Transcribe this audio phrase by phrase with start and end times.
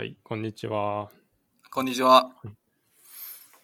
[0.00, 1.10] はい、こんにちは。
[1.70, 2.30] こんにちは。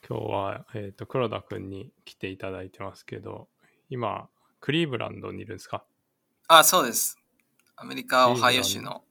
[0.07, 3.49] 今日は、えっ、と、黒田くんに来ていただいてますけど、
[3.89, 4.29] 今、
[4.61, 5.83] クリーブランドにいるんですか？
[6.49, 7.17] あ、そうです。
[7.77, 9.03] アメリカ・オハイオ州の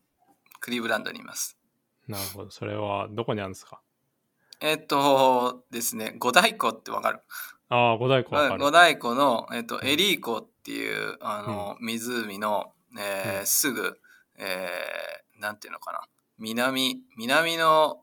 [0.60, 1.58] クリーブランドにいます。
[2.08, 2.52] なるほど。
[2.52, 3.82] それはどこにあるんですか？
[4.62, 7.22] えっとですね、五大湖ってわかる？
[7.70, 8.60] ああ、五大湖わかる。
[8.62, 14.00] 五大湖の、えっとうんエリー湖っていうあの、湖の、えーうんすぐ、
[14.38, 16.02] えーなんていうのかな
[16.38, 18.02] 南南の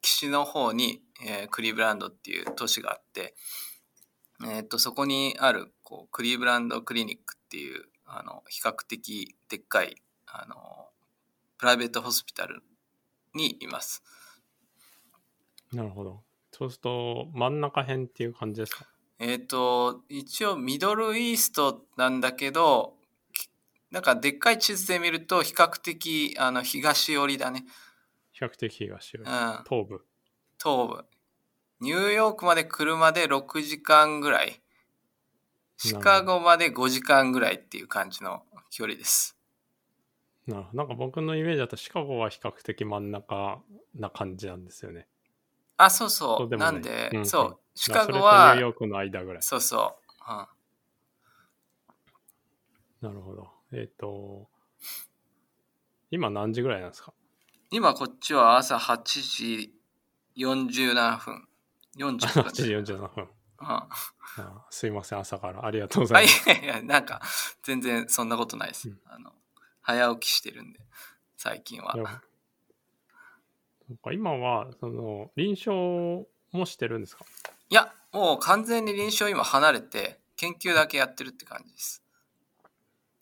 [0.00, 3.34] 岸の方に、えークリーブランドっていう都市があって、
[4.46, 10.54] えっとそこにあるこうクリーブランドクリニックっていうあの比較的でっかいあの
[11.58, 12.62] プライベートホスピタル
[13.34, 14.02] にいます。
[15.72, 16.22] なるほど。
[16.52, 18.86] そうすると、真ん中辺っていう感じですか？
[19.20, 22.97] えっ、と、一応ミドルイーストなんだけど、き
[23.90, 27.64] なんかでっかい地図で見ると比較的あの東寄りだね。
[28.32, 29.98] 比較的東寄りうん、東東部。
[30.96, 31.04] 部。
[31.80, 34.60] ニューヨークまで車で6時間ぐらい。
[35.78, 39.38] シカゴまで5時間ぐらいっていう感じの距離です。
[40.46, 40.78] なるほど。
[40.78, 43.60] なんか僕のイメージだとシカゴは比較的真ん中
[43.94, 45.06] な感じなんですよね。
[45.76, 46.56] あ、そうそう。
[46.56, 47.58] なんで、うんそう。
[47.74, 49.42] シカゴはニュー、ヨークの間ぐらい。
[49.42, 50.32] そうそう。
[50.32, 50.46] うん
[53.00, 53.48] なるほど。
[53.72, 54.48] えっ、と、
[56.10, 57.12] 今何時ぐらいなんですか？
[57.70, 59.74] 今こっちは朝8時
[60.36, 61.48] 47分。
[61.96, 62.42] 40分。
[62.44, 62.62] 8時
[62.94, 63.24] 47分。
[63.24, 63.28] うん
[63.60, 63.88] あ
[64.70, 65.64] すいません、朝から。
[65.66, 66.48] ありがとうござあいいます。
[66.48, 67.20] やいや、なんか、
[67.64, 68.88] 全然そんなことないです。
[68.88, 69.32] うんあの
[69.80, 70.80] 早起きしてるんで、
[71.36, 72.22] 最近は
[74.12, 75.72] 今は、その、臨床
[76.52, 77.24] もしてるんですか？
[77.70, 82.02] いや、もう完全に臨床今離れて、研究だけやってるって感じです。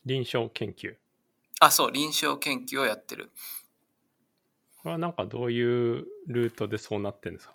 [0.07, 0.95] 臨床研究。
[1.61, 3.31] あ、そう、臨床研究をやってる。
[4.83, 7.55] これはなんかどういうルートでそうなってるんですか？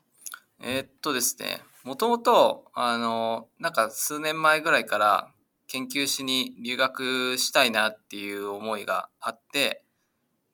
[0.61, 5.31] えーっとですね、もともと、あの、なんか数年前ぐらいから
[5.67, 9.85] 研究しに留学したいなっていう思いがあって、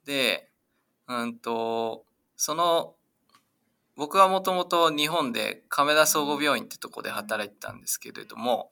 [0.05, 0.49] で、
[1.07, 2.05] うんと、
[2.35, 2.95] その、
[3.95, 8.71] 僕はもともと日本で亀田総合病院ってとこで働いてたんですけれども、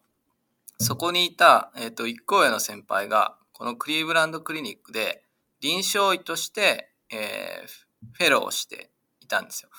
[0.80, 5.24] そこにいた、えーっと、一個上の先輩が、このクリーブランドクリニックで
[5.62, 9.70] 臨床医として、えーフェローをしていたんですよ。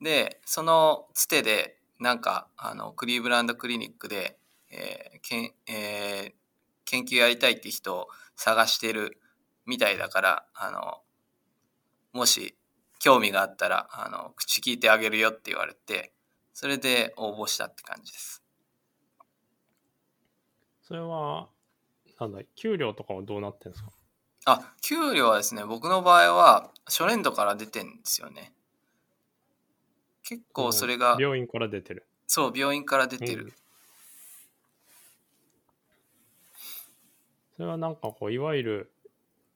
[0.00, 4.38] でそのつてでなんかあのクリーブランドクリニックで、
[4.70, 6.32] えーけんえー
[6.84, 9.18] 研究やりたいって人を探してる
[9.64, 11.00] みたいだからあの
[12.12, 12.54] もし
[12.98, 16.12] 興味があったらあの口聞いてあげるよって言われて
[16.52, 18.41] それで応募したって感じです。
[20.92, 21.48] それは、
[22.20, 23.92] なんだ、給料とかはどうなってるんですか？
[24.44, 28.52] あ給料はですね僕の場合は初年度から出てんですよね。
[30.22, 32.04] 結構それが病院から出てる。
[32.26, 33.44] そう病院から出てる。
[33.44, 33.52] うん
[37.56, 38.92] それはなんかこう、いわゆる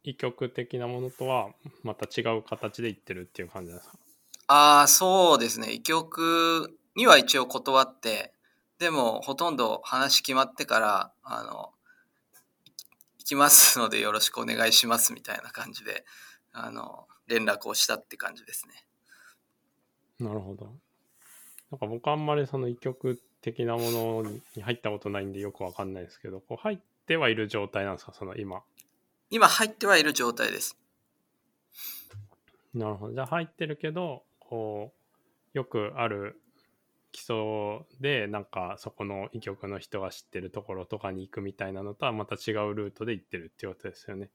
[0.04, 1.50] 医局的なものとは
[1.82, 3.98] また違う形で言ってるっていう感じなんですか？
[4.46, 5.72] ああ、そうですね。
[5.72, 8.32] 医局には一応断って、
[8.78, 11.72] でもほとんど話決まってから、あの、
[13.18, 16.04] 行きますのでよろしくお願いしますみたいな感じで、
[16.52, 18.86] あの、連絡をしたって感じですね。
[20.20, 20.66] なるほど。
[21.70, 28.12] なんか僕あんまりその医局的なものに入ったことないんでよくわかんないですけど、こう入ってはいる状態なんですか？
[28.12, 28.62] その今。
[29.30, 30.78] 今入ってはいる状態です。
[32.72, 33.14] なるほど。
[33.14, 34.92] じゃあ入ってるけど、こ
[35.54, 36.40] う、よくある
[37.16, 44.28] 基礎で、なんかそこの医局の人が知ってるところとかに行くみたいなのとはまた違うルートで行ってるっていうことですよね。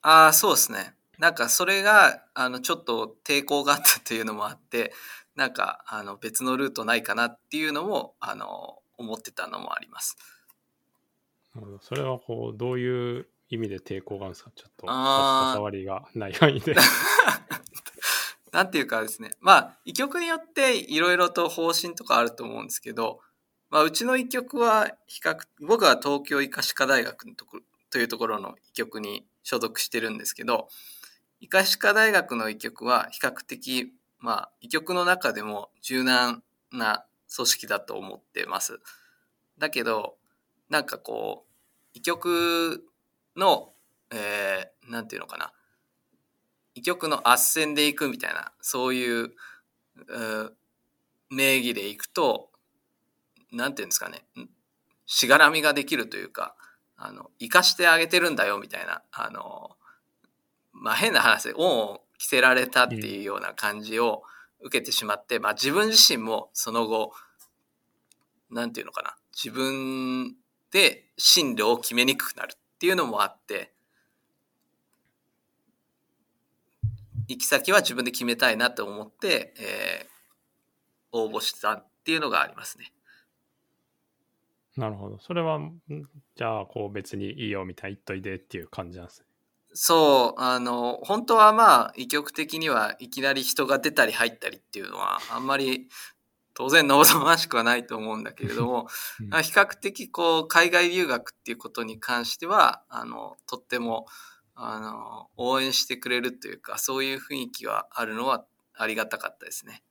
[0.00, 0.94] ああ、そうですね。
[1.18, 4.94] なんかそれが、あの、ちょっと抵抗があったというのもあって、
[5.36, 10.16] なんか、あの、別のルートないかなっていうのも、あの、思ってたのもあります。
[11.82, 14.50] それはこう、どういう意味で抵抗があるんですか？
[14.54, 16.74] ちょっと、あー関わりがない範囲で。
[18.54, 19.32] なんていうかですね。
[19.40, 23.18] まあ、医局によっていろいろと方針とかあると思うんですけど、
[23.68, 25.36] まあ、うちの医局は比較、
[25.66, 30.68] 僕は東京医科歯科大学のところというところの医局に所属してるんですけど、
[31.40, 37.04] 医科歯科大学の医局は比較的、まあ、医局の中でも柔軟な
[37.34, 38.78] 組織だと思ってます。
[39.58, 40.14] だけど、
[40.70, 41.50] なんかこう、
[41.92, 42.84] 医局
[43.36, 43.72] の、
[44.12, 45.52] えー、なんていうのかな。
[46.74, 49.32] 医局の斡旋で行くみたいなそういうう
[51.30, 52.50] 名義で行くと
[53.52, 54.24] なんていうんですかね
[55.06, 56.54] しがらみができるというか
[56.96, 59.76] あの生かしてあげてるんだよみたいなあの
[60.72, 64.22] まあ変な話で恩を着せられたっていうような感じを
[64.64, 67.12] 受けてしまって、まあ自分自身もその後、
[68.50, 70.34] なんていうのかな、自分
[70.70, 73.73] で進路を決めにくくなるっていうのもあって、
[77.28, 80.14] 行き先は自分で決めたいなと思って、えー
[81.14, 82.92] 応募したっていうのがありますね。
[84.76, 85.18] なるほど。
[85.20, 85.80] それは、ん
[86.34, 89.26] じゃあ、こう別にいいよみたいな言っといでっていう感じなんですね。
[89.72, 95.88] そう、あの、本当はまあ、医局的にはいきなり人が出たり入ったりっていうのは、あんまり
[96.54, 98.88] 当然望ましくはないと思うんだけれども、
[99.20, 104.06] うんまあ比較的こう、海外留学っていうことに関しては、あの、とっても、
[104.56, 109.84] あの、応援してくれるというか、そういう雰囲気はあるのはありがたかったですね。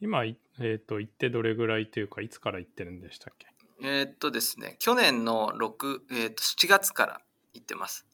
[0.00, 3.46] 今、いえっ、と、行ってどれぐらいというか、いつから行ってるんでしたっけ？
[3.82, 7.20] えーっとですね、去年の6、えーっと7月から
[7.52, 8.06] 行ってます。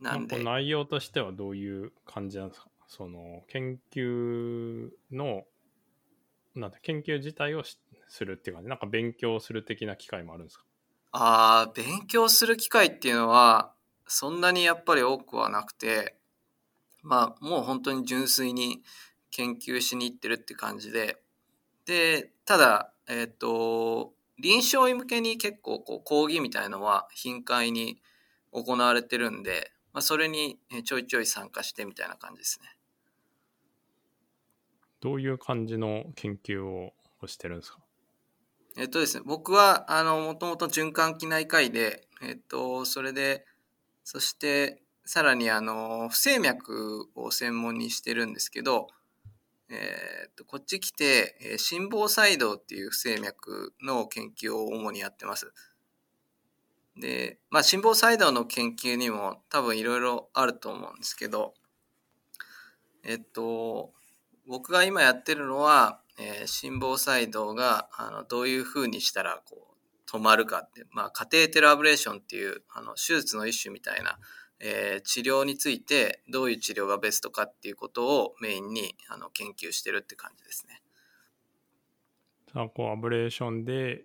[0.00, 2.68] なんで、か内容としてはどういう感じなんですか？
[2.88, 5.44] その、研究の、
[6.54, 10.64] なんて、研究自体をしするっていう感じ、なんか勉強する的な機会もあるんですか？
[11.12, 13.74] ああ、勉強する機会っていうのは、
[14.06, 16.16] そんなにやっぱり多くはなくて、
[17.02, 18.82] まあ、もう本当に純粋に
[19.30, 21.22] 研究しに行ってるって感じで、
[21.86, 28.00] で、ただ、えっ、と、臨床医向けに結構こう講義みたいのは頻回に
[28.52, 32.76] 行われてるんで、まあ、それにちょいちょい参加してみたいな感じですね。
[35.00, 36.92] どういう感じの研究を
[37.26, 37.78] してるんですか？
[38.80, 43.44] えっとですね、僕は、あの、もともと循環器内科医で、えっと、それで、
[44.04, 48.88] そして、さらに、あの、不整脈を専門にしてるんですけど、
[49.68, 55.52] えっと、こっち来て、えー心房細動っていう不整脈の研究を主にやってます。
[56.96, 61.52] で、まあ、心房細動の研究にも多分いろいろあると思うんですけど、
[63.04, 63.92] えっと、
[64.46, 74.18] 僕が今やってるのは、えー心房細動があのどういうふうにしたらこう止まるかって、まあ、カテーテルアブレーションっていうあの手術の一種みたいな、
[74.58, 80.82] えー治療についてどういう治療がベストかっていうことをメインにあの研究してるって感じですね。
[82.52, 84.02] じゃあ、こう、アブレーションで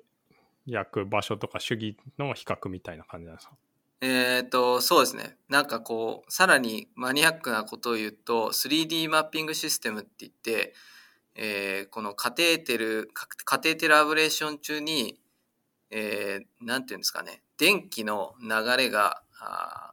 [0.67, 3.53] 焼く場所とか主義の比較みたいな感じなんですか？
[4.01, 5.35] えっ、と、そうですね。
[5.49, 10.75] なんかこう、さらにマニアックなことを言うと、3D マッピングシステムって言って、
[11.35, 13.09] えーこのカテーテル、
[13.45, 15.19] カテーテルアブレーション中に、
[15.91, 19.91] えーなんていうんですかね、電気の流れが、あ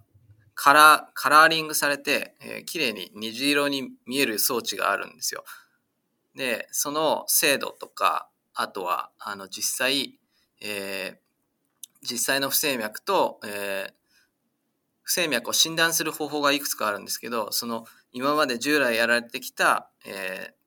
[0.54, 5.44] カラー、カラーリングされて、えー綺麗に虹色に見える装置があるんですよ。
[6.34, 10.18] で、その精度とか、あとは、あの、実際、
[10.60, 11.22] えー
[12.04, 13.92] 実際の不整脈と、えー
[15.04, 20.62] 不整脈を診断する方法がいくつかあるんですけど、その今まで従来やられてきた、えー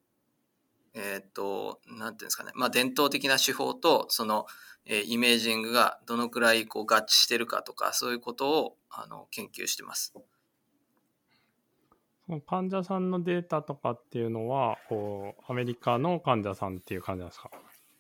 [0.96, 4.46] えーっと、なんていうんですかね、まあ伝統的な手法と、その、
[4.86, 10.14] えーイメージングがどのくらいこう合致してるかとか、そういうことをあの研究してます。
[12.48, 17.52] 患者さんのデータとかっていうのは、こう、アメリカの患者さんっていう感じなんですか？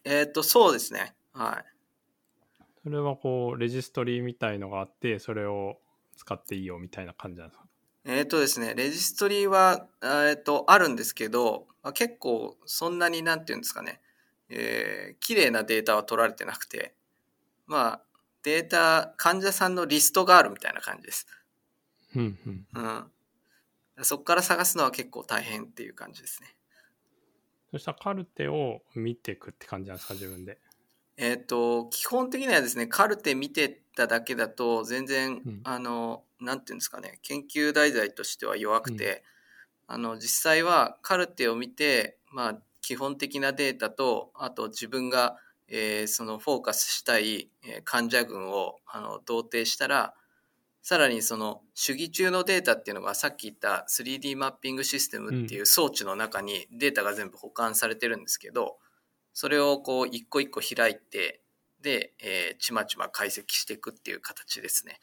[0.04, 1.16] えーっと、そうですね。
[1.34, 2.64] はい。
[2.82, 5.78] それはこう、レジストリーみたいのがあって、それを
[6.18, 7.65] 使っていいよみたいな感じなんですか？
[8.08, 14.00] えっ、とですね、レジストリーは、えっ、と、あるんですけど、まあ、結構そんなになんていうんですかね、
[14.50, 16.94] えー、綺麗なデータは取られてなくて、
[17.66, 18.02] まあ、
[18.44, 21.26] データ、患者さんのリストがあるみたいな感じです。
[22.16, 22.68] うんうん。
[22.76, 23.12] うん。
[24.04, 26.56] そこから探すのは結構大変っていう感じですね。
[27.72, 30.60] そしたらカルテを見ていくって感じなんですか自分で？
[31.18, 39.24] えっ、と、基本的にはですね、カルテ見てただけだと、全然、うんあの、なんていうんですかね、研究題材としては弱くて、
[39.88, 45.38] あの、実際はカルテを見て、まあ、基本的なデータと、あと自分が、
[45.68, 50.15] えーそのフォーカスしたい、えー患者群をあの同定したら、
[50.82, 58.77] さらにその主義中のデータっていうのがさっき言った 3D マッピングシステムっていう装置の中にデータが全部保管されてるんですけど、
[59.34, 61.42] それをこう一個一個開いて、
[61.82, 65.00] で、えーちまちま解析していくっていう形ですね。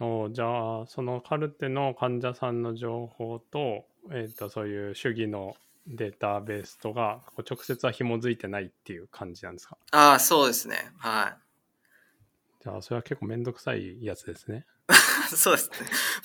[0.00, 9.76] おじゃあ、そのカルテの患者さんの情報と、えっ、と、そういう主義のデータベースとが直接は紐づいてないっていう感じなんですか？
[9.90, 10.92] ああ、そうですね。
[10.98, 12.62] はい。
[12.62, 14.66] じゃあ、それは結構めんどくさいやつですね。
[15.34, 15.76] そうですね。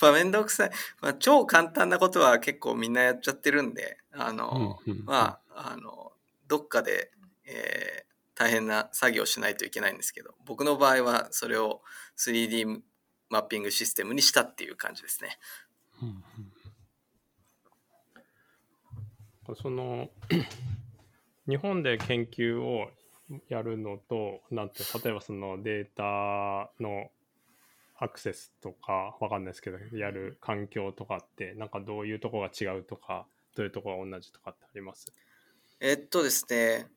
[0.02, 0.72] まあ、めんどくさい。
[1.02, 6.14] まあ、超簡単なことは結構みんなやっちゃってるんで、あの、うんうんまあ、あの、
[6.48, 7.12] どっかで、
[7.46, 11.84] えー大変な作業をしないといけないんですけど、僕の場合はそれを
[12.18, 12.82] 3D
[13.34, 15.38] マッピングシステムにしたっていう感じですね。
[16.02, 16.24] うん
[19.50, 20.10] うん、その
[21.48, 22.90] 日本で研究を
[23.50, 27.10] やるのとなんて例えばそのデータの
[27.98, 33.26] アクセスとかわかんないですけどやる環境とかってなんかどういうとこが違うとか
[33.56, 35.12] どういうとこが同じとかってあります？
[35.80, 36.88] えっとですね。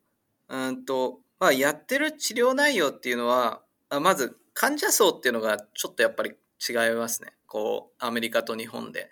[0.49, 6.31] うんとまあやってる治療内容っていうのはあまず患者層っていうのがちょっとやっぱり
[6.67, 9.11] 違いますねこうアメリカと日本で。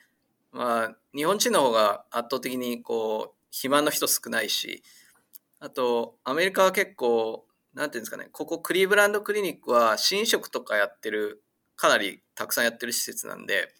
[0.52, 4.84] まあ日本人の方が圧倒的にこう肥満の人少ないし
[5.58, 11.42] あとアメリカは結構なんていうんですかねここクリーブランドクリニックは新食とかやってる
[11.74, 13.74] かなりたくさんやってる施設なんで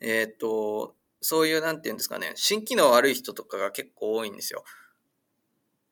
[0.00, 4.64] えっ、とそういうなんていうんですかね心機能悪い人とかが結構多いんですよ。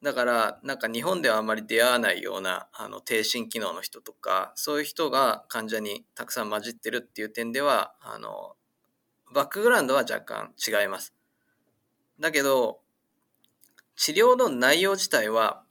[0.02, 8.56] だからなんか日本ではあまり出会わないようなあの低心機能の人とかそういう人が患者にたくさん混じってるっていう点ではあの
[9.32, 11.14] バックグラウンドは若干違います。
[12.18, 12.80] だけど
[13.97, 15.62] 治療の内容自体は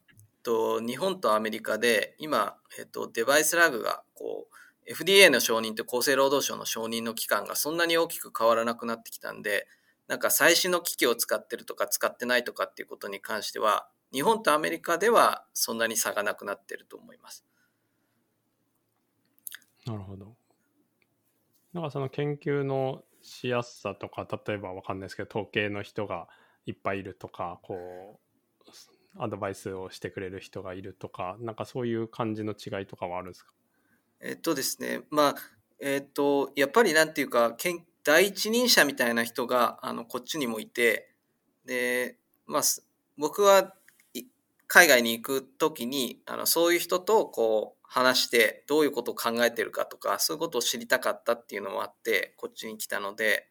[0.43, 4.47] と日本とアメリカで今、えっと、デバイスラグがこ
[4.88, 9.67] う FDA の承認と厚生労働省の承認の期間がそんなに大きく変わらなくなってきたんで
[10.07, 17.45] なんか最新の機器を使ってるとか使ってないとかっていうことに関しては日本とアメリカではそんなに差がなくなってると思います。
[19.85, 20.35] なるほど。
[21.73, 26.27] なんかその研究のしやすさとか例えばわかんないですけど統計の人が
[26.65, 28.19] いっぱいいるとかこ
[28.67, 28.71] う
[29.17, 33.51] アドバイスをしてくれる人がいるとかなんかそういう感じの違いとかはあるんですか？
[34.19, 35.35] えっとですねまあ
[35.79, 37.55] えっとやっぱりなんていうか
[38.03, 41.13] 第一人者みたいな人があのこっちにもいて
[41.65, 42.61] でまあ
[43.17, 43.73] 僕は
[44.73, 53.47] 海外に行く時にあのそういう人とこう話してどういうことを考えてるかとかそういうことを知りたかったっていうのもあってこっちに来たので、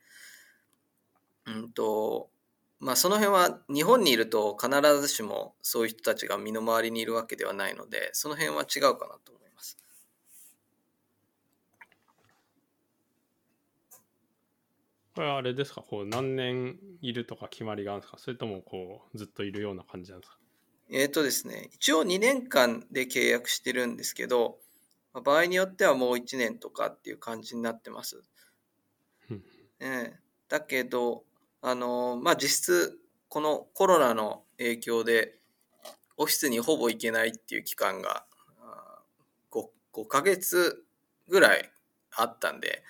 [1.47, 2.31] うんと
[2.79, 4.71] まあ、その辺は日本にいると必
[5.03, 9.77] ずしもそういう人たちが身の回りにいるわけではないのでその辺は違うかなと思います。
[15.15, 15.83] これはあれですか？
[15.83, 18.17] こう何年いるとか決まりがあるんですか？
[18.19, 20.39] それともこうずっといるような感じなんですか？
[20.93, 24.59] えっ、ー、とですね、一応2年間で契約してるんですけど、
[25.25, 28.23] 場合によってはもう1年とかっていう感じになってます。
[29.81, 30.13] えー、
[30.49, 31.25] だけど、
[31.63, 35.39] あのー、まあ、実質、このコロナの影響で、
[36.17, 38.27] オフィスにほぼ行けないっていう期間が
[39.51, 40.85] 5、5ヶ月
[41.29, 41.71] ぐらい
[42.15, 42.83] あったんで、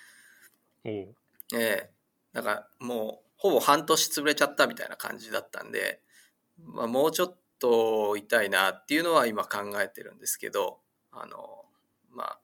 [0.83, 1.13] え
[1.53, 1.91] え。
[2.33, 6.01] ー、だからもう、ほぼ半年潰れちゃったみたいな感じだったんで、
[6.59, 10.79] まあ、もうちょっとといたいなっていうのは今考えてるんですけど
[11.11, 11.65] あの
[12.11, 12.39] まあ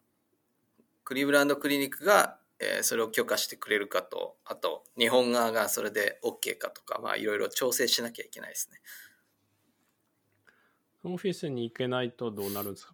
[1.04, 8.80] クリーブランドクリニックが、えー、それを許可してくれるかとあと日本側がそれで OK かとかまあいろいろ調整しなきゃいけないですね。
[11.04, 12.94] オフィスに行けないとどうなるんですか？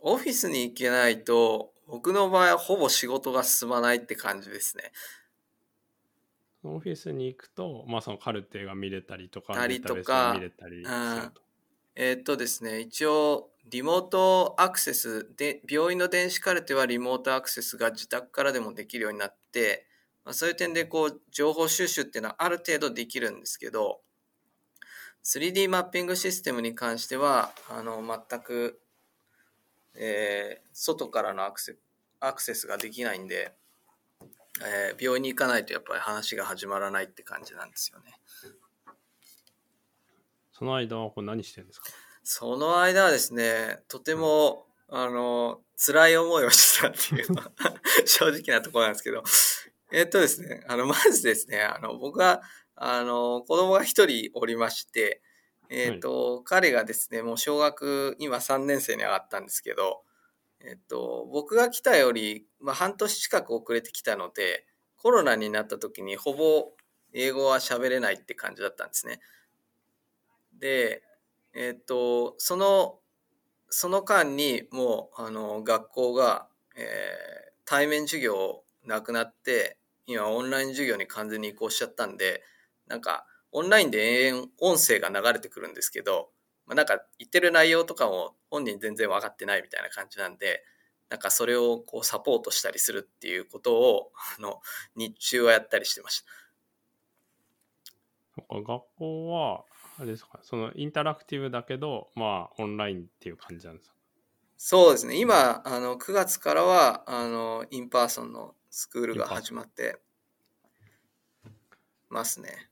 [0.00, 4.92] オフィスに行けないと僕の場合はほぼ仕事が進まないって感じですね
[6.74, 10.84] オフィスに行くと、まあ、そのカルテが見れたりとか、たりとか、見れたり
[11.98, 19.86] えー、っとですね、一応、リモートアクセスで、病院の電子カルテはリモートアクセスが自宅からでもできるようになって、
[20.24, 24.00] まあ、そういう点でこう、情報収集っていうのはある程度できるんですけど、
[25.24, 28.80] 3D マッピングシステムに関しては、あの、全く、
[29.94, 31.76] えー、外からのアクセ
[32.20, 33.54] アクセスができないんで、
[34.64, 38.18] えー、病院に行かないとやっぱり話が始まらないって感じなんですよね。
[40.52, 41.86] その間はこれ何してるんですか？
[42.22, 47.50] その間はですね、とても、うん、あの、辛い思いをしてたっていうのは
[48.06, 49.22] 正直なところなんですけど、
[49.92, 52.42] えっとですね、あの、まずですね、あの、僕は、
[52.74, 55.22] あの、子供が一人おりまして、
[55.68, 60.02] えっ、と、はい、彼がですね、もう小学、今3年生に上がったんですけど、
[60.60, 66.72] えっと、僕が来たより、まあ、半年近く遅れてきたので、コロナになった時にほぼ
[67.12, 69.20] 英語は喋れないって感じだったんですね。
[70.58, 71.02] で、
[71.54, 72.98] えっと、その、
[73.68, 82.42] その間にもう、あの、学校が、えー、対面授業なくなって、今オンライン授業に完全に移行しちゃったんで、
[82.86, 86.30] なんか、オンラインで永遠音声が流れてくるんですけど、
[86.66, 90.64] まあ、なんか言ってる内容とかも本人全然分かってないみたいな感じなんで、
[91.08, 94.60] なんかそれをこうサポートしたりするっていうことを、あの、
[94.96, 96.28] 日中はやったりしてました。
[98.50, 99.64] 学校は、
[99.98, 103.96] あれですか、そのインタラクティブだけど、まあオンラインっていう感じなんですか？
[104.58, 105.18] そうですね。
[105.18, 110.00] 今、あの、9月からは、あの、 in-person のスクールが始まって
[112.08, 112.70] ますね。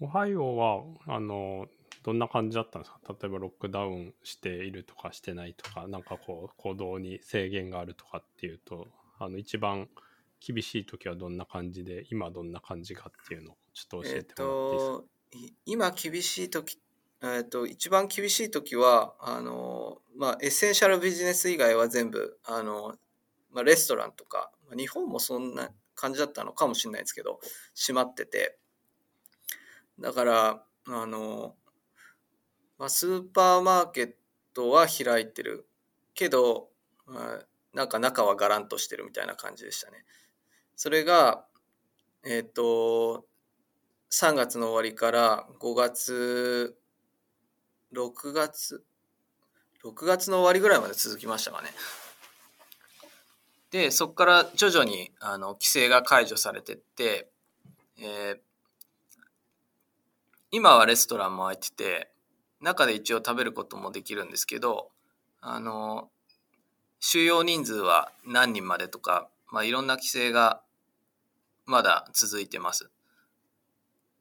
[0.00, 1.66] オハイオは、あの、
[2.02, 3.00] どんな感じだったんですか？
[3.08, 9.88] 例えばロックダウンしているとかしてないとか、なんかこう、行動に制限があるとかっていうと、あの、一番
[10.46, 16.78] 厳しい時はどんな感じで、今どんな感じかっていうのをちょっと教えてもらっていいですか、えー、今厳しい時
[17.22, 22.98] えっと、一番厳しい時は、あの、まあ、エッセンシャルビジネス以外は全部、あの、
[23.50, 27.40] まあ、レストランとか、日本もそんな感じだったのかもしれないですけど、
[27.74, 28.58] 閉まってて。
[29.98, 31.54] だから、あの、
[32.78, 34.14] まあ、スーパーマーケッ
[34.52, 35.66] トは開いてる
[36.14, 36.68] けど、
[37.72, 40.04] なんか中はガランとしてるみたいな感じでしたね。
[40.76, 41.44] それが、
[42.24, 43.26] えっ、ー、と、
[44.10, 46.76] 3月の終わりから5月
[47.92, 48.84] 6月、
[49.84, 51.70] 6月の終わりぐらいまで続きましたかね。
[53.70, 57.30] で、そこから徐々にあの規制が解除されてって、
[57.98, 58.38] えー、
[60.54, 62.12] 今はレストランも開いてて、
[62.60, 64.92] 中で一応食べることもできるんですけど、
[65.40, 66.10] あの、
[67.00, 70.62] 収容人数は何人までとか、まあ、いろんな規制が
[71.66, 72.88] まだ続いてます。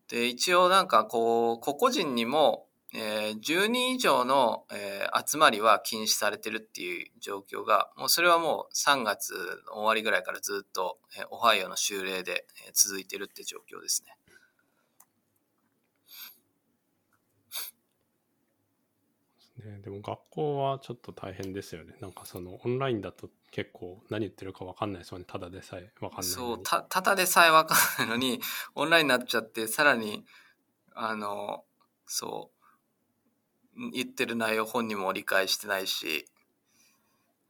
[0.10, 9.34] で、一応なんかこう、個々人にもえー、10人以上の、えー、集まりは禁止されてるっていう状況が、もうそれはもう3月
[9.68, 14.16] の終わりぐらいからずっと、えー、オハイオの州令で、えー、続いてるって状況ですね。
[19.64, 21.96] ね、でも学校はちょっと大変ですよね。
[22.02, 25.26] なんかそのオンラインだと結構何言ってるか分かんないですよね。
[25.28, 28.42] ただでさえ分かんないそうた、ただでさえ分かんないのに、
[28.76, 30.26] オンラインになっちゃって、さらに、
[30.94, 31.66] あの、
[32.06, 32.52] そ
[33.76, 36.26] う、言ってる内容本人も理解してないし、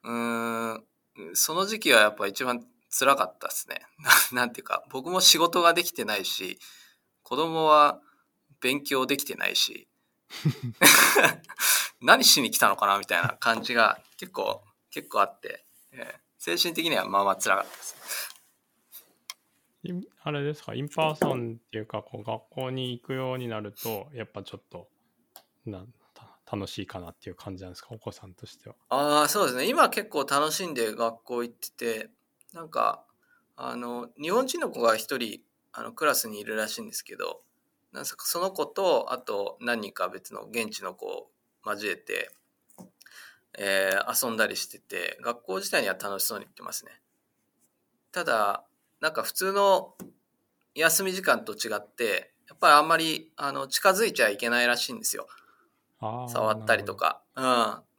[0.03, 0.85] うーん、
[1.33, 3.81] その時期はやっぱ一番辛かったですね。
[4.31, 6.59] なんていうか、僕も仕事ができてないし、
[7.23, 8.01] 子供は
[8.61, 9.87] 勉強できてないし、
[12.03, 14.61] 何しに来たのかなみたいな感じが結構、
[14.91, 16.03] 結構あって、えー、
[16.37, 17.95] 精神的にはまあまあ辛かったです。
[20.23, 24.87] あれですか、 in-person っていうか、こう学校に行くようになると、やっぱちょっと、
[25.65, 25.93] なん
[26.51, 27.87] 楽しいかなっていう感じなんですか？
[27.91, 28.75] お子さんとしては。
[28.89, 29.67] ああそうですね。
[29.67, 32.09] 今結構楽しんで学校行ってて
[32.53, 33.05] なんか
[33.55, 35.39] あの日本人の子が一人
[35.71, 37.41] あのクラスにいるらしいんですけど
[37.91, 38.15] なんか？
[38.19, 41.31] その子とあと何人か別の現地の子を
[41.65, 42.29] 交えて、
[43.57, 46.91] えー、遊んだりしてて学校自体には楽しそうに行ってますね。
[48.11, 48.65] ただ
[48.99, 49.95] なんか普通の
[50.75, 55.27] 休み時間と違ってやっぱりあんまりあの近づいちゃいけないらしいんですよ。
[56.27, 57.21] 触ったりとか。
[57.35, 57.41] う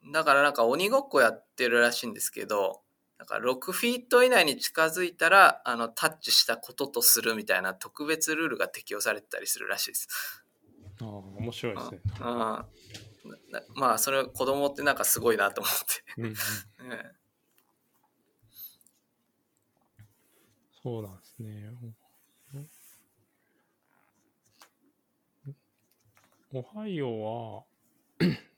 [0.08, 0.12] ん。
[0.12, 2.82] だからなんか鬼ごっこやってるらしいんですけど、
[3.18, 10.08] だから6フィート以内に近づいたら、あの、タッチしたこととするみたいな特別ルールが適用されてたりするらしいです。
[11.00, 12.00] ああ、面白いですね。
[12.20, 12.64] うん。
[13.74, 15.86] まあ、それ子供ってなんかすごいなと思って。
[16.18, 16.34] うん、うん、
[20.82, 21.70] そうなんですね。
[26.56, 27.64] オハイオは、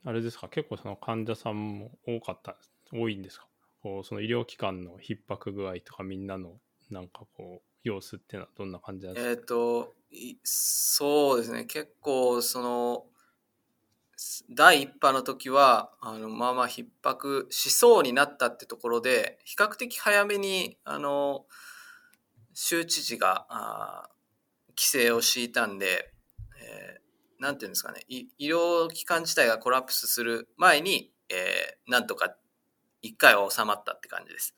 [0.04, 2.56] あれですか、結構その患者さんも多かった、
[2.92, 3.48] 多いんですか？
[3.82, 9.30] こうその医療機関の逼迫具合とかみんなのなんかこう様子っていうのはどんな感じなんですか？
[9.30, 9.94] えっ、ー、と
[10.42, 11.64] そうですね。
[11.64, 13.06] 結構その
[14.50, 21.44] 第1波の時はあのまあまあ逼迫しそうになったってところで比較的早めにあの
[22.54, 24.08] 州知事があ
[24.70, 26.12] 規制を敷いたんで
[27.38, 32.34] なんていうんですかね、医療機関自体がコラプスする前に、えー、なんとか
[33.02, 34.54] 一回は収まったって感じです。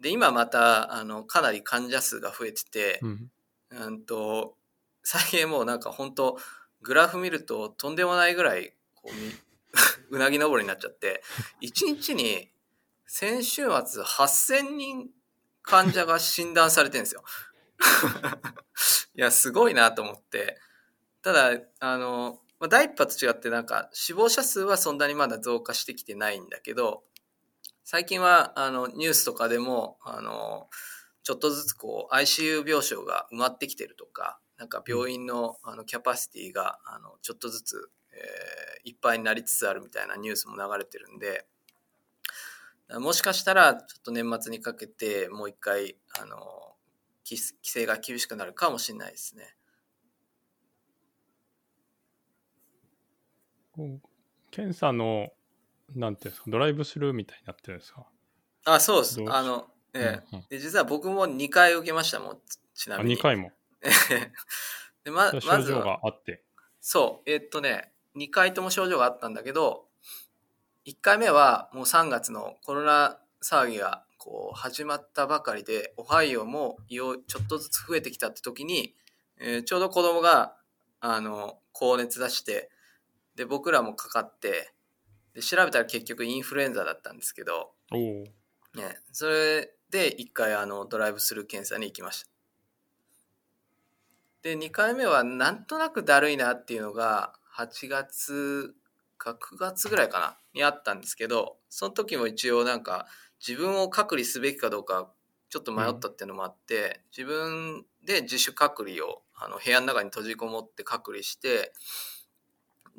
[0.00, 3.30] で、今また、あの、かなり患者数が増えてて、うん、
[3.70, 4.56] うんと、
[5.04, 6.38] 最近もうなんか本当
[6.82, 9.12] グラフ見るととんでもないぐらい、こう、
[10.14, 11.22] うなぎ登りになっちゃって、
[11.60, 12.50] 1日に
[13.06, 15.10] 先週末8000人
[15.62, 17.24] 患者が診断されてるんですよ。
[19.14, 20.60] いや、すごいなと思って。
[21.22, 27.04] ただ、あの、まあ、第一波と違ってなんか死亡者数はそんなにまだ増加してきてないんだけど、
[27.84, 30.68] 最近はあのニュースとかでも、あの、
[31.22, 41.48] ちょっとずつこう ICU 病床が埋まってきてるとか、なんか病院のあのキャパシティがあのちょっとずつ、えー、いっぱいになりつつあるみたいなニュースも流れてるんで、
[43.00, 46.36] もしかしたらちょっと年末にかけてもう一回あの
[47.28, 49.56] 規制が厳しくなるかもしれないですね。
[54.52, 55.30] 検査の、
[55.96, 58.06] なんていうんですか、ドライブスルーみたいになってるんですか？
[58.66, 62.38] あ、そうですあの、ええうんうんで実は僕も2回受けましたもん、
[62.74, 63.16] ちなあ、みに。
[63.16, 63.50] 2回も。
[65.04, 66.42] でまず状は、があって。
[66.80, 69.86] そう、えっとね、2回とも症状があったんだけど、
[70.86, 78.94] 1回目はもう3月のコロナ騒ぎがこう始まったばかりで、オハイオもちょっとずつ増えてきたって時に、
[79.38, 80.56] えーちょうど子供が
[81.00, 82.70] あの高熱出して、
[83.34, 84.72] で、僕らもかかって、
[85.34, 87.72] で調べたら結局インフルエンザだったんですけど。
[88.74, 92.31] ね、それで1回あのドライブスルー検査に行きました。
[94.42, 98.74] で、2回目はなんとなくだるいなっていうのが8月
[99.16, 103.06] か9月ぐらいかなにあったんですけど、その時も一応なんか
[103.46, 105.12] 自分を隔離すべきかどうか
[105.48, 111.72] ちょっと迷ったっていうのもあって、自分で自主隔離をあの部屋の中に閉じこもって隔離して、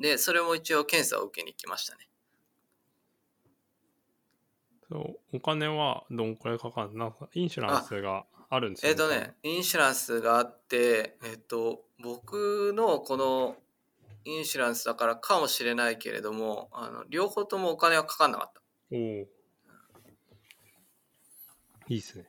[0.00, 2.08] で、それも一応検査を受けに行きましたね。
[4.88, 4.98] そ
[5.32, 13.56] うお金はどんくらいかかるなんかインシュランスがあるんですよえっ、とね、インシュランスがあって、えっ、と、僕のこの
[14.24, 18.60] インシュランスだからかもしれないけれども、あの両方ともお金はかかんなかった。
[18.92, 19.00] おお。
[21.88, 22.26] いいっすね。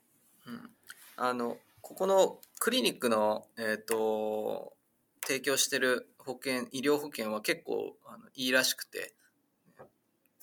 [0.47, 0.69] うん、
[1.15, 4.73] あの、ここのクリニックの、えっ、と、
[5.25, 9.13] 提供してる保険、医療保険は結構あのいいらしくて、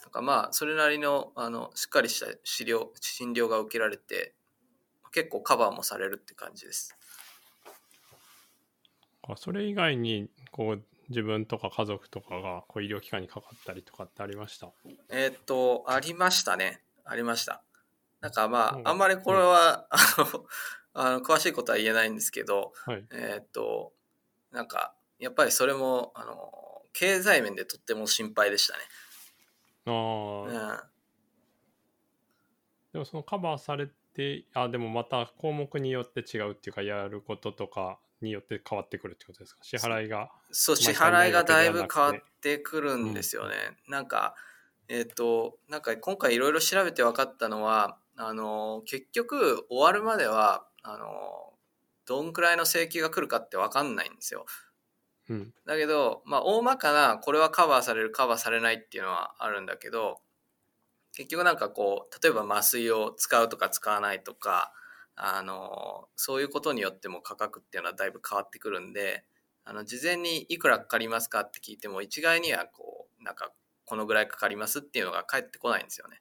[0.03, 4.35] なんかまあ、それなりの、あの、しっかりした治療、診療が受けられて、
[5.13, 6.97] 結構カバーもされるって感じです。
[9.23, 14.73] あそれ以外に、こう、自分とか家族とかがこう医療機関にかかったりとかってありました？
[15.11, 16.83] えーっと、ありましたね。
[17.05, 17.63] ありました。
[18.21, 20.47] なんかまうんあ、あんまりこれは、あの、
[20.95, 23.05] あの詳しいことは言えないんですけど、はい。
[23.13, 23.93] えーっと、
[24.51, 28.85] なんか、やっぱりそれも、あの、経済面でとっても心配でしたね。
[29.87, 29.93] ああ、
[30.43, 30.81] うん。
[32.93, 39.65] でもそのカバーされて、あ、でもまた項目によって違うっていうか、やることとかによって変わってくるってことですか？
[39.65, 40.31] 支払いが。
[40.51, 43.57] そう、支まあ払いがだいぶ変わってくるんですよね。
[43.89, 44.35] なんか、
[44.89, 51.55] えーっと、なんか今回いろいろ調べて分かったのは、あの、結局終わるまでは、あの、
[52.05, 54.45] どんくらいの請求が来るかって分かんないんですよ。
[55.31, 55.55] うん。
[55.65, 60.21] だけど、まあ、大まかなこれはカバーされるカバーされないっていうのはあるんだけど
[61.13, 64.73] 結局なんかこう例えば麻酔を使うとか使わないとか
[65.15, 69.25] あのそういうことによっても価格っていうのはだいぶ変わってくるんで
[69.65, 73.53] あの事前にいくらかかりますかって聞いても一概にはこうなんか
[73.85, 76.21] このぐらいかかりますっていうのが返ってこないんですよね。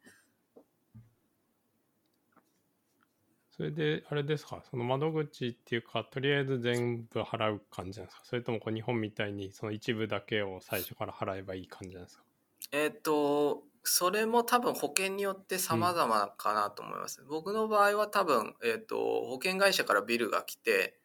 [3.56, 8.24] それで、あれですか、その窓口っていうか、とりあえず全部払う感じなんですか？
[8.26, 12.24] それともこう日本みたいにその一部だけを最初から払えばいい感じなんですか？
[12.72, 17.24] えっ、と、それも多分保険によって様々かなと思います。
[17.28, 21.00] 僕の場合は多分、えっ、と、保険会社からビルが来て、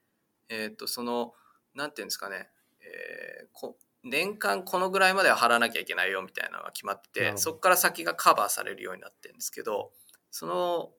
[0.49, 1.33] えっ、と、その、
[1.75, 9.91] なんていうんですかね、えーこ年間このぐらいまでは払わなきゃいけないよみたいなのが決まってて、そこから先がカバーされるようになってるんですけど、
[10.31, 10.91] その、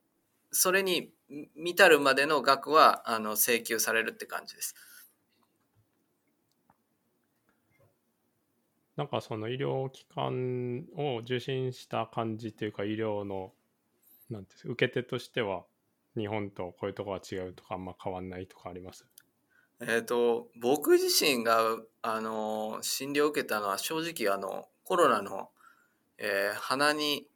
[0.51, 1.11] それに
[1.55, 4.75] 見たるまでの額はあの請求されるって感じです。
[8.97, 13.53] なんかその医療機関を受診した感じというか医療の
[14.29, 15.63] なんて受け手としては
[16.17, 19.05] 日本とこういうとこが違うとかあんま変わんないとかあります？
[19.79, 25.49] えー、と僕自身があの診療を受けたのは正直あのコロナの、
[26.17, 27.27] えー鼻に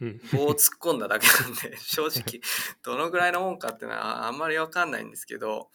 [0.00, 0.20] うん。
[0.32, 2.40] 棒を突っ込んだだけなんで 正直
[2.82, 5.70] どのぐらいのもんかっていうのはあんまり分かんないんですけど、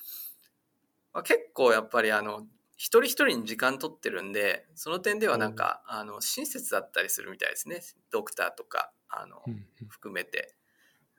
[1.13, 7.81] まあ、結構やっぱりあの一人一人に時間取ってるんでその点ではなんか、あの親切だったりするみたいですね。
[8.11, 10.55] ドクターとかあの、うん含めて。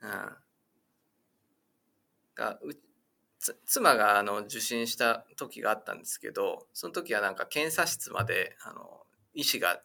[0.02, 0.10] うん、
[2.34, 2.74] がう
[3.38, 9.02] つ妻があの受診した時があったんですけどその時はなんか検査室まであの
[9.34, 9.80] 医師が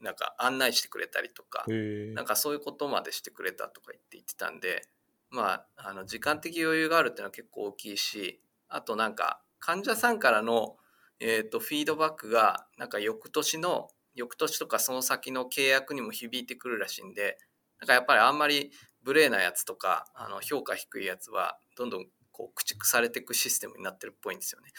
[0.00, 4.82] なんか案内してくれたりとか、なんかそういうことまでしてくれたとか言って言ってたんで
[5.30, 10.76] まああの時間的余裕があるっていうのは結構大きいしあとなんか患者さんからの、
[11.20, 17.38] えー、とフィードバックがなんか翌年の翌年とかその先の契約にも響いてくるらしいんで
[17.78, 18.70] なんかやっぱりあんまり
[19.04, 24.72] 無礼なやつとかあの評価低いやつはどんどんこう駆逐されていくシステムになってるっぽいんですよね。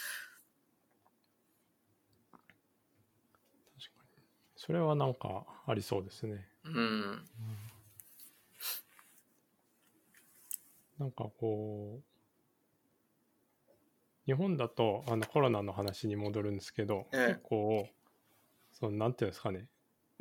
[4.56, 6.46] それはなんかありそうですね。
[6.64, 7.28] うん、
[11.00, 12.11] なんかこう
[14.26, 17.26] 日本だとあのコロナの話に戻るんですけど、ええ。
[17.28, 17.88] 結構
[18.72, 19.66] そのなんていうんですかね。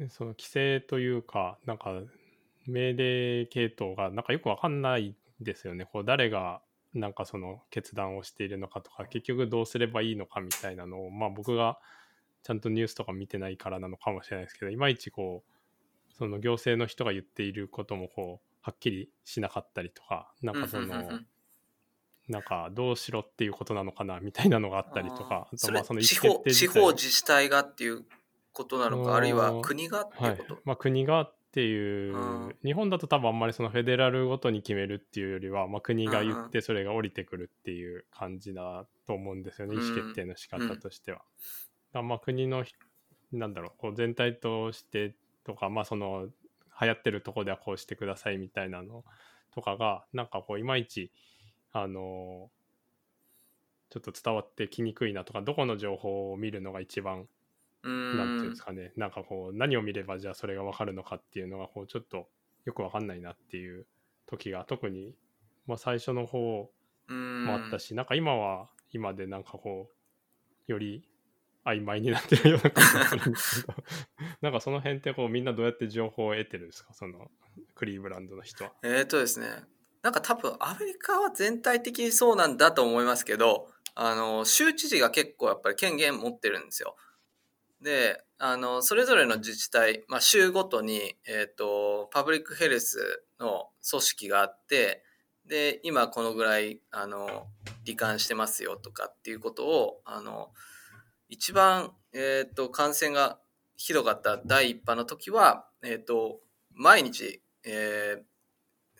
[0.09, 2.01] その規制というか、なんか
[2.65, 5.85] 命令系統がなんかよくわかんないですよね。
[5.85, 6.61] こう誰が
[6.93, 11.79] なんかその決断をしているのかとか、結局どうすればいいのかみたいなのを、まあ僕が
[12.43, 20.85] ちゃんとニュースとか見てないからなのかもしれないですけど、いまいちこう、その行政の人が言っていることもこう、はっきりしなかったりとか、なんかその、
[22.31, 28.05] なんかどうしろっていうことなのかなみたいなのがあったりとか、その地方地方自治体がっていう
[28.53, 41.21] ことなのか、あるいは国がっていうこと、はい、まあ、国がっていう、日本だと多分あんまりそのフェデラルごとに決めるっていうよりは、まあ、国が言ってそれが降りてくるっていう感じだと思うんですよね、意思決定の仕方としては。
[41.93, 42.63] だまあ国の
[43.33, 45.13] なんだろうこう全体として
[45.43, 46.29] とかまあその
[46.79, 49.03] 流行ってるとこではこうしてくださいみたいなの
[49.53, 51.11] とかがなんかこういまいち
[51.73, 52.49] あの
[53.89, 57.27] ちょっと伝わってきにくいなとかどこの情報を見るのが一番
[57.83, 58.93] なんていうんですかね。
[58.95, 62.27] なんかこう何を見ればじゃあそれが分かるのかっていうのがこうちょっと
[62.65, 63.85] よく分かんないなっていう
[64.27, 65.15] 時が特に、
[65.65, 66.69] まあ、最初の方
[67.09, 69.89] もあったしなんか今は今でなんかこ
[70.67, 71.03] うより
[71.65, 73.73] 曖昧になってるような感じがするんですけど
[74.41, 76.93] なんかその辺ってこうみんなどうやって情報を得てるんですか？
[76.93, 77.31] その
[77.75, 78.73] クリーブランドの人は。
[78.83, 79.47] えっ、とですね
[80.01, 86.95] なんか多分アメリカは全体的にそうなんだと思いますけどあの州知事が結構やっぱり権限持ってるんですよ。
[87.81, 95.03] であのそれぞれの自治体、まあ、州ごとに、えーと、パブリックヘルスの組織があって
[95.47, 97.47] で今このぐらいあの
[97.85, 100.49] 罹患してますよとかっていうことをあの
[101.27, 103.39] 一番、えーと、感染が
[103.77, 106.39] ひどかった第1波の時は、えーと、
[106.73, 108.23] 毎日、えー、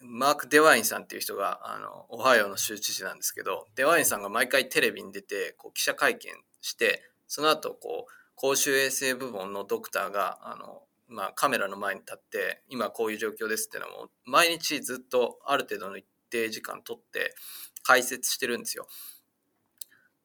[0.03, 17.35] マーク・デワインさんっていう人があのオハイオの州知事なんですけどデワインさんが毎回テレビに出てこう記者会見してその後こう公衆衛生部門のドクターがあの、まあ、カメラの前に立って今こういう状況ですっていうのも毎日ずっとある程度の一定時間取って
[17.83, 18.87] 解説してるんですよ。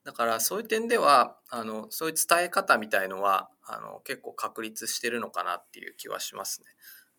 [0.04, 6.68] だからそういう点ではあのそういう伝え方みたいのはあの結構確立してるのかなっていう気はしますね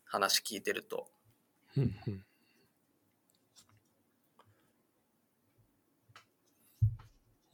[0.04, 1.06] 話聞いてると。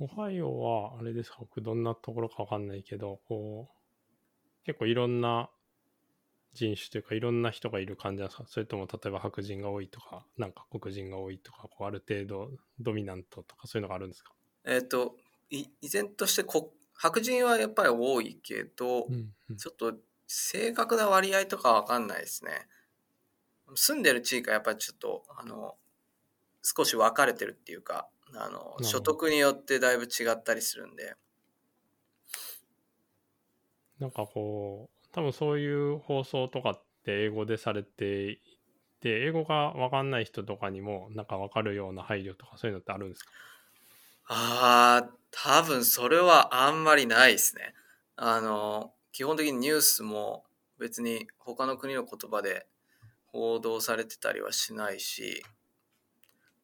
[0.04, 1.38] オハイオはあれですか？
[1.40, 5.48] 僕どんなところかわかんないけどこう結構いろんな
[6.52, 8.44] 人種というかいろんな人がいる感じなんですか？
[8.46, 14.32] それとも例えば白人が多いとかなんか黒人が多いとかこうある程度ドミナントとかそういうのがあるんですか？
[14.64, 15.16] えっ、ー、と
[15.50, 19.94] 依然としてこ白人はやっぱり多いけど、うんうん、ちょっと
[20.26, 22.50] 正確な割合とかわかんないですね。
[23.74, 25.74] 住んでる地域はやっぱりちょっとあの
[26.62, 31.16] 少し分かれてるっていうかあの所得によってだいぶ違ったりするんで。
[33.98, 38.37] なんかこう多分そういう放送とかって英語でされてい
[39.00, 43.30] て英語が分かんない人とかにもなんか分かるような配慮とかそういうのってあるんですか？
[44.26, 47.74] ああ、多分それはあんまりないですね。
[48.16, 50.44] あの、基本的にニュースも
[50.78, 52.66] 別に他の国の言葉で
[53.26, 55.44] 報道されてたりはしないし、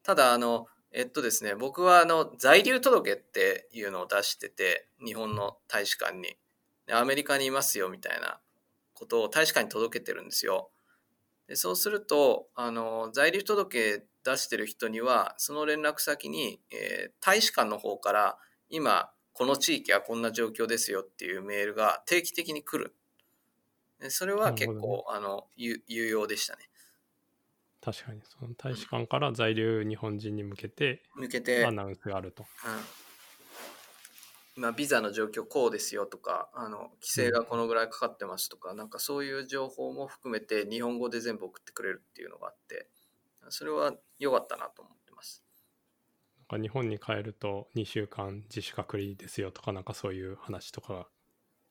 [0.02, 6.36] ただあの、えっとですね、僕はあの在留届っていうのを出してて、日本の大使館に。
[6.92, 8.40] アメリカにいますよみたいな
[8.94, 10.70] ことを大使館に届けてるんですよ。
[11.48, 22.94] でそうするとあの在留届出してる人にはその連絡先に、えー、大使館の方から今この地域はこんな状況ですよっていうメールが定期的に来る
[24.10, 26.69] それは結構、ね、あの有用でしたね
[27.82, 32.70] 確かにその大使館から在留日本人に向けて向けてアナウンスがあると、うん
[34.56, 42.88] 今ビザの状況こうですよとかあの規制がこのぐらいかかってますとか、うん、なんかそういう情報も含めて日本語で全部送ってくれるっていうのがあって
[43.48, 45.42] それは良かったなと思ってます。
[46.50, 51.06] なんか日本に帰ると2週間自主隔離ですよとかなんかそういう話とかが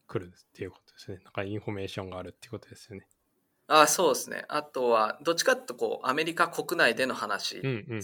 [0.07, 1.19] 来るっていうことですね。
[1.23, 3.05] なんかインフォメーションがあるっていうことですよね。
[3.71, 4.45] あそうですね。
[4.49, 8.01] あとは、どっちかっていうとこう、アメリカ国内での話、うんうんうん、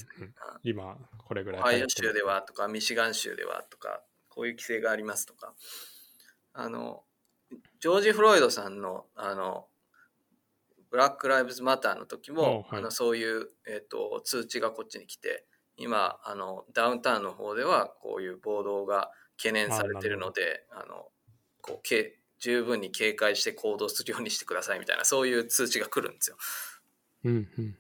[0.64, 0.96] 今、
[1.28, 1.62] これぐらい。
[1.62, 5.54] ハイオ州ではとか、ミシガン州ではとか、こういう規制がありますとか。
[6.54, 7.04] あの、
[7.80, 9.68] ジョージ・フロイドさんの、あの、
[10.92, 21.08] ブラック・ライブズ・マターの時も、はい、あのそういう、えーと、通知がこっちに来て今あのダウンタウンの方ではこういう暴動が懸念されてるのであの
[21.62, 26.38] こうけ十分に警戒して行動するようにしてくださいみたいなそういう通知が来るんですよ。
[27.24, 27.76] うんうん、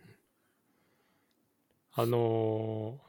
[1.93, 2.99] あの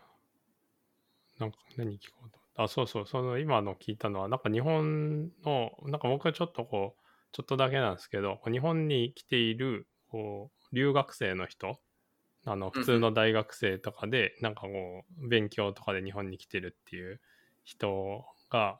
[1.38, 11.78] ー、なんか何聞こうとあそうそうその今の聞いたのはなんか日本のなんか僕はちょっとこうちょっとだけなんですけど、日本に来ているこう留学生の人、
[12.46, 14.68] あの普通の大学生とかで、なんかこ
[15.22, 17.20] う、勉強とかで日本に来てるっていう
[17.64, 18.78] 人が、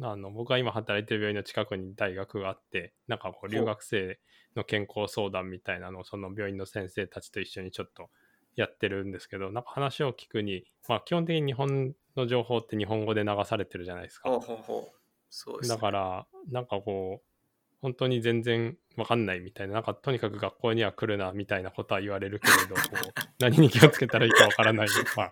[0.00, 4.18] あの僕が今働いてる病院の近くに大学があって、なんかこう留学生
[4.56, 8.10] の健康相談みたいなのをその病院の先生たちと一緒にちょっと
[8.56, 14.28] やってるんですけど、なんか話を聞くに、まあ基本的に日本の情報って日本語で流されてるじゃないですか。
[14.28, 14.98] ほうほうほう。
[15.30, 15.76] そうです、ね。
[15.76, 17.34] だから、なんかこう、
[17.82, 25.30] 本当に全然わかんないみたいな、なんかとにかく学校には来るなみたいなことは言われるけれど、こう 何に気をつけたらいいかわからないとか、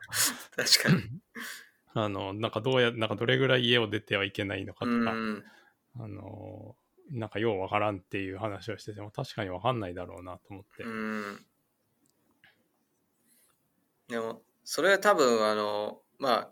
[0.55, 1.03] 確かに。
[1.95, 5.45] あの、なんかどうや、なんかどれぐらい家を出てはいけないのかとか、うん。
[5.99, 6.77] あの、
[7.11, 10.85] なんかようわからんっていう話をしてても確かにわかんないだろうなと思って。
[10.85, 11.47] うん。
[14.09, 16.51] でも、それは多分、あの、ま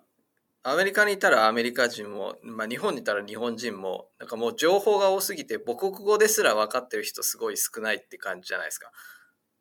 [0.63, 8.93] あ、アメリカにいたらアメリカ人も、まあ、日本にいたら日本人も、なんかもう情報が多すぎて、母国語ですら分かってる人すごい少ないって感じじゃないですか。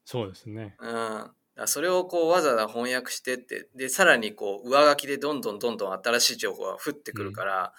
[0.04, 0.76] そうですね。
[0.80, 1.32] うん。
[1.68, 7.74] それをこうわざわざ翻訳してって、で、さらにこう上書きでどんどんどんどん新しい情報が降ってくるから、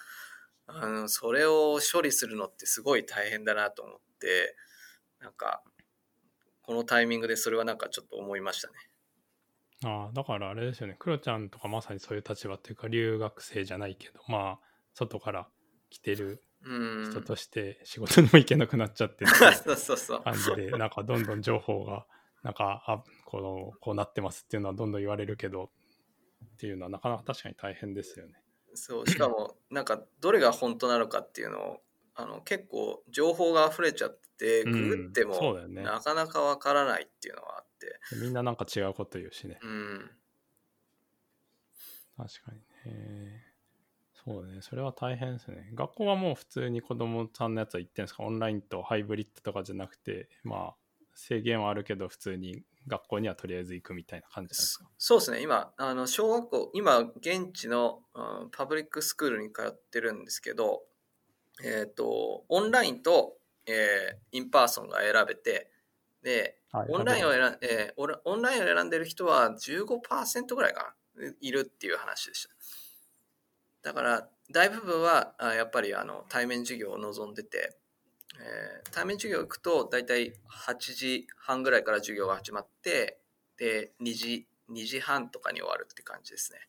[0.67, 4.55] あの、それを処理するのってすごい大変だなと思って、
[5.19, 5.61] なんか、
[6.61, 8.73] このタイミングでそれはなんかちょっと思いましたね。
[9.83, 10.95] ああ、だからあれですよね。
[10.99, 15.47] クロちゃんとかまさにそういう立場っていうか、留学生じゃないけど、まあ、外から
[15.89, 17.09] 来てるうん。
[17.11, 20.21] 人として仕事にも行けなくなっちゃってっていう そうそうそう。
[20.23, 22.05] 感じで、なんかどんどん情報が、
[22.43, 25.71] なんか、あ、この、こうなってますっていうのはどんどん言われるけど、
[26.53, 28.33] っていうのはなかなか確かに大変ですよね。
[28.73, 31.77] そう、しかも、 なんか、どれが本当なのかっていうのを、
[32.15, 39.59] あの、結構、情報が溢れちゃって、うんググってそうも、だよねなかなかわからないっていうのがあって、みんななんか違うこと言うしね。
[39.61, 40.11] うん。
[42.17, 43.43] 確かにね。
[44.25, 44.61] そうね。
[44.61, 45.71] それは大変ですね。
[45.73, 48.23] 学校はもう普通に子供さんのやつは行ってんですか？
[48.23, 50.75] オンラインとハイブリッドとかじゃなくて、まあ、
[51.15, 54.89] 制限はあるけど、普通に学校にはとりあえず行くみたいな感じなんですか？
[54.97, 60.83] そうですね、今、あの小学校、今、現地の、うんパブリックスクールに通ってるんですけど、
[61.63, 65.69] えっ、と、オンラインと、えー in-person が選べて、
[66.23, 73.89] で、はいオンラインを選ん、えーオンオンラインを選んでる人は15%ぐらいかな、いるっていう話でした。
[73.89, 77.77] だから、大部分は、あやっぱりあの対面授業を望んでて、
[78.39, 80.33] えー対面授業行くと、だいたい
[80.67, 83.19] 8時半ぐらいから授業が始まって、
[83.57, 86.59] で、2時、2時半とかに終わるって感じですね。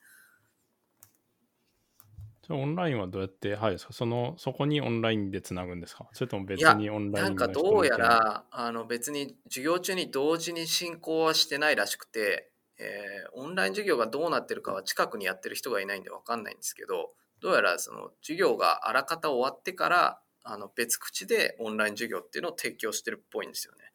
[2.45, 6.09] それオンラインはどうやって、はい、そその、そこにオンラインでつなぐんですか？
[6.13, 23.93] それとも別にオンライなんかどうやら、あの別に授業中に同時に進行はしてないらしくて、えーオンライン授業がどうなってるかは近くにやってる人がいないんでわかんないんですけど、どうやらその授業があらかた終わってから、あの別口でオンライン授業っていうのを提供してるっぽいんですよね。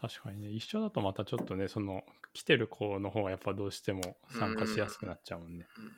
[0.00, 5.66] 確かにね、一緒だとまたちょっとね、その、来てる子の方がやっぱどうしても参加しやすくなっちゃうもんね。
[5.76, 5.92] うん。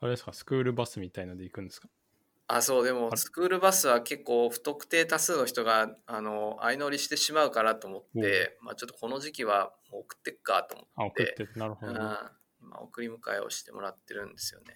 [0.00, 1.88] あれですか、スクールバスみたいので行くんですか？
[2.46, 11.98] あそうでもスクールバスは結構不特定多数の人があの相乗りしてしまうからと思って、まあ、ちょっとこの時期はもう送ってっかと思あ、送ってって、なるほどね。
[12.00, 12.06] うん。
[12.60, 14.74] 今送り迎えをしてもらってるんですよね。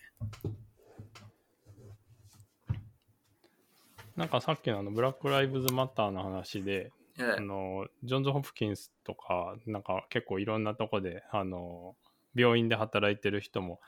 [4.18, 7.36] なんかさっきのあの、ブラック・ライブズ・マターの話で、ええ。
[7.38, 11.96] あの、ジョンズ・ホプキンスとか、なんか結構いろんなとこで、あの、
[12.34, 13.80] 病院で働いてる人も、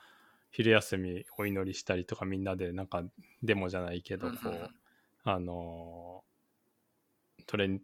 [0.52, 3.04] 昼休みお祈りしたりとかみんなでなんか
[3.42, 4.70] デモじゃないけど、こう
[5.24, 6.24] あの、
[7.46, 7.80] トレン、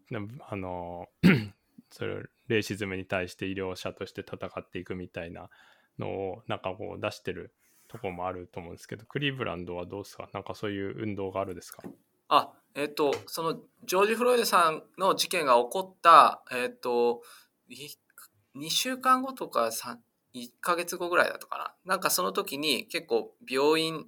[0.49, 1.09] あの、
[1.91, 5.51] それレイシズムに対して医療者として戦っていくみたいな
[5.99, 7.55] のをなんかこう出してる
[7.89, 10.29] とこもあると思うんですけどクリーブランドはどうですか？
[10.35, 11.83] なんかそういう運動があるですか？
[12.29, 17.23] あえっ、とそのジョージ・フロイドさんの事件が起こったえっ、と
[17.69, 19.97] 2週間後とか3
[20.35, 21.75] 1ヶ月後ぐらいだったかな。
[21.85, 24.07] なんかその時に結構病院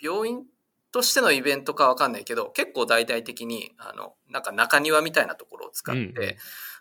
[0.00, 0.44] 病院
[0.92, 6.36] としてのイベントかわかんないけど結構大々的にあのなんか中庭みたいなところを使って、うんうん。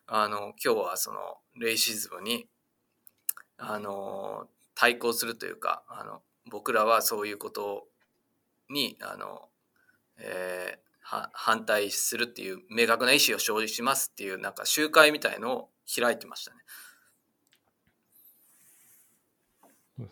[0.07, 2.47] あの今日はそのレイシズムに
[3.57, 7.87] あの対抗するというかあの僕らはそういうこと
[8.69, 9.49] にあの、
[10.17, 16.57] えーは反対するっていう明確な意思を生じしますっていうなんか集会みたいのを開いてましたね。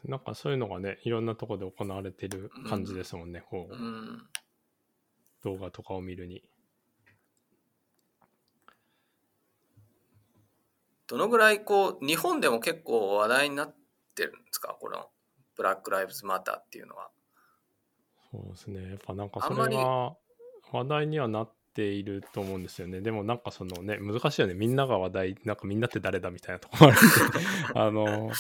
[0.06, 3.74] なんかそういうのがねいろんなとこで行われてる感じですもんね、こう。
[3.74, 4.30] うん、
[5.44, 6.44] 動画とかを見るに。
[11.08, 13.76] どのぐらいこう日本でも結構話題になっ
[14.14, 14.78] てるんですか？
[14.80, 15.10] この
[15.58, 17.10] ブラック・ライブズ・マターっていうのは。
[18.34, 18.90] そうですね。
[18.90, 20.16] やっぱなんかそれは
[20.72, 23.02] 話題にはなっていると思うんですよね。
[23.02, 24.56] でもなんかそのね、難しいよね。
[24.56, 27.40] みんなが話題、なんかみんなって誰だみたいなところもあるんで
[27.80, 28.32] あの、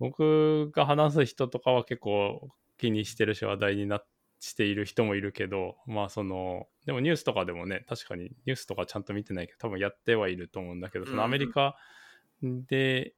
[0.00, 4.02] 僕が話す人とかは結構気にしてるし話題にな
[4.40, 11.76] している人もいるけど、まあその、でもニュースとかでもね、確かにニュースとかちゃんと見てないけど、多分やってはいると思うんだけど、そのアメリカ
[12.42, 13.14] で、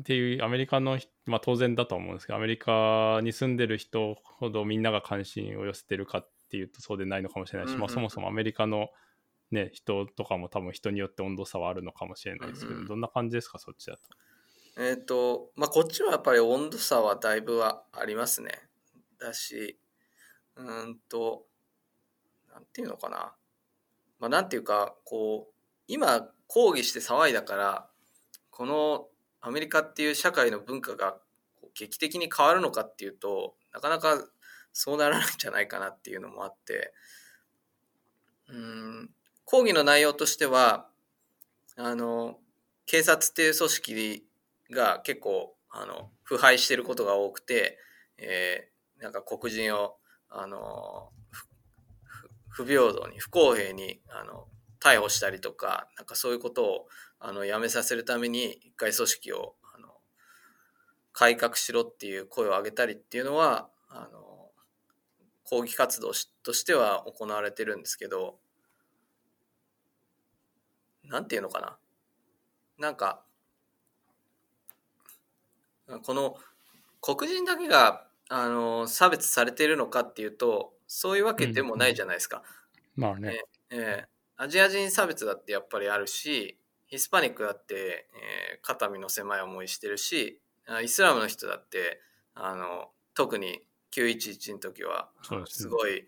[0.00, 8.88] っていうアメリカの人、まあ当然だと思うんですけど、アメリカに住んでる人ほどみんなが関心を寄せてるかっていうとそうでないのかもしれないし、うんうんまあそもそもアメリカの
[9.50, 14.02] ね、人とかも多分人によって温度差はあるのかもしれないですけど、うんうんどんな感じですか、そっちだと？
[14.80, 18.52] えっ、と、まあ、こっちはやっぱり温度差はだいぶはありますね。
[19.18, 19.78] だし、
[20.54, 21.46] うーんと、
[22.54, 23.34] なんていうのかな。
[24.20, 25.54] まあ、なんていうか、こう、
[25.88, 27.90] 今、抗議して騒いだから、
[28.50, 29.08] この
[29.40, 31.18] アメリカっていう社会の文化が
[31.74, 34.24] 劇的に変わるのかっていうと、なかなか
[34.72, 36.92] そうならないんじゃないかなっていうのもあって、
[38.48, 39.10] うん、
[39.44, 40.88] 抗議の内容としては、
[41.76, 42.38] あの、
[42.86, 44.26] 警察っていう組織
[44.72, 47.78] が結構あの腐敗してることが多くて、
[48.18, 48.70] えー
[49.00, 49.96] なんか黒人を
[50.28, 51.08] あの
[52.48, 54.46] 不平等に不公平にあの
[54.80, 56.86] 逮捕したりとかなんかそういうことを
[57.20, 60.00] あのやめさせるために一回組織をあの
[61.12, 64.50] 改革しろっていう声を上げたりっていうのはあの
[65.44, 68.38] 抗議活動しとしては行われてるんですけど
[71.04, 71.78] なんていうのかな。
[72.78, 73.24] なんか
[76.04, 76.36] この
[77.00, 82.42] 黒人だけがあの差別されているのかっていうとそういうわけでもないじゃないですか。
[82.96, 84.10] まあね、えー
[84.42, 86.58] アジア人差別だってやっぱりあるし
[86.90, 91.98] ヒスパニックだって、えー肩身の狭い思いしてるしあイスラムの人だって
[92.34, 95.08] あの特に911の時は
[95.46, 96.06] すごい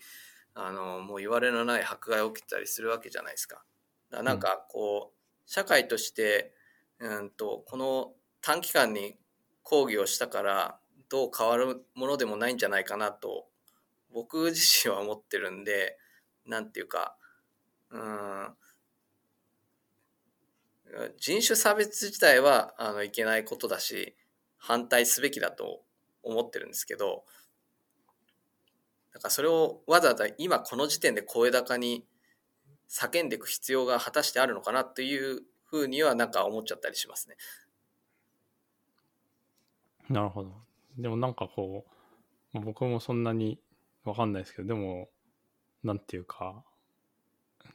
[0.55, 3.62] あのもう言われのない迫害起きたりするわけじゃないですか。
[4.11, 6.53] だなんかこう、社会として
[6.99, 8.12] うんとこの
[8.43, 9.16] 短期間に
[9.62, 10.78] 抗議をしたから
[11.09, 13.47] どう変わるものでもないんじゃないかなと
[14.12, 15.99] 僕自身は思ってるんで
[16.47, 17.16] なんていうか
[17.91, 18.49] うん
[21.18, 24.14] 人種差別自体はあのいけないことだし
[24.59, 25.82] 反対すべきだと
[26.22, 27.24] 思ってるんですけど
[29.12, 32.05] だからそれをわざわざ今この時点で声高に
[32.88, 37.36] 叫んでいく必要が果たしてあるのかなというふうにはなんか思っちゃったりしますね。
[40.11, 40.53] なるほど。
[40.99, 41.86] でもなんかこ
[42.55, 43.59] う、僕もそんなに
[44.05, 45.09] わかんないですけど、でも、
[45.82, 46.64] なんていうか、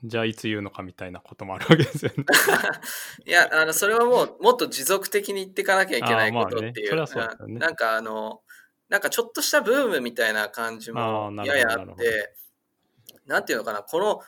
[0.04, 2.26] じゃあいつ言うのかみたいなこともあるわけですよね。
[3.26, 8.41] いやあのそれはもうもっと持続的に言っていかなきゃいけないことっていう, あねそねうんなんかあの
[8.89, 12.34] なんかちょっとしたブームみたいな感じあもややあって
[13.26, 14.22] なんていうのかなこの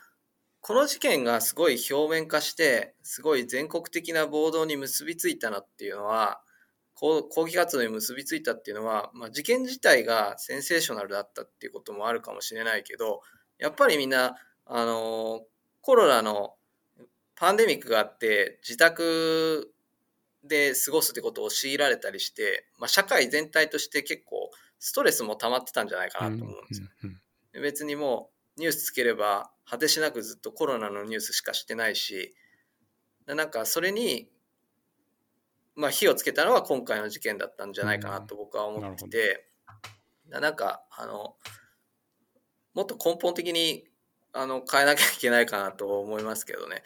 [0.61, 6.41] この事件がすごい表面化してすごい全国的な暴動に結びついたなっていうのは
[6.95, 13.21] 抗議活動に結びついたっていうのは、まあ、事件自体がセンセーショナルだったっていうこともあるかもしれないけど
[13.57, 15.41] やっぱりみんなあの
[15.89, 16.53] コロナの
[17.35, 19.73] パンデミックがあって自宅
[20.43, 26.89] で過ごすってことを強いられたりして、まあ、社会全体として結構ストレスも溜まってたんじゃないかなと思うんですよ。
[27.59, 32.35] 別にもうニュースつければ果てしなくずっとコロナのニュースしかしてないし
[33.25, 34.29] でなんかそれに、
[35.75, 39.49] まあ、火をつけたのは今回の事件だったんじゃないかなと僕は思ってて、
[40.27, 41.33] ななんかあの
[42.75, 43.88] もっと根本的に
[44.33, 46.83] あの変えなきゃいけないかなと思いますけどね。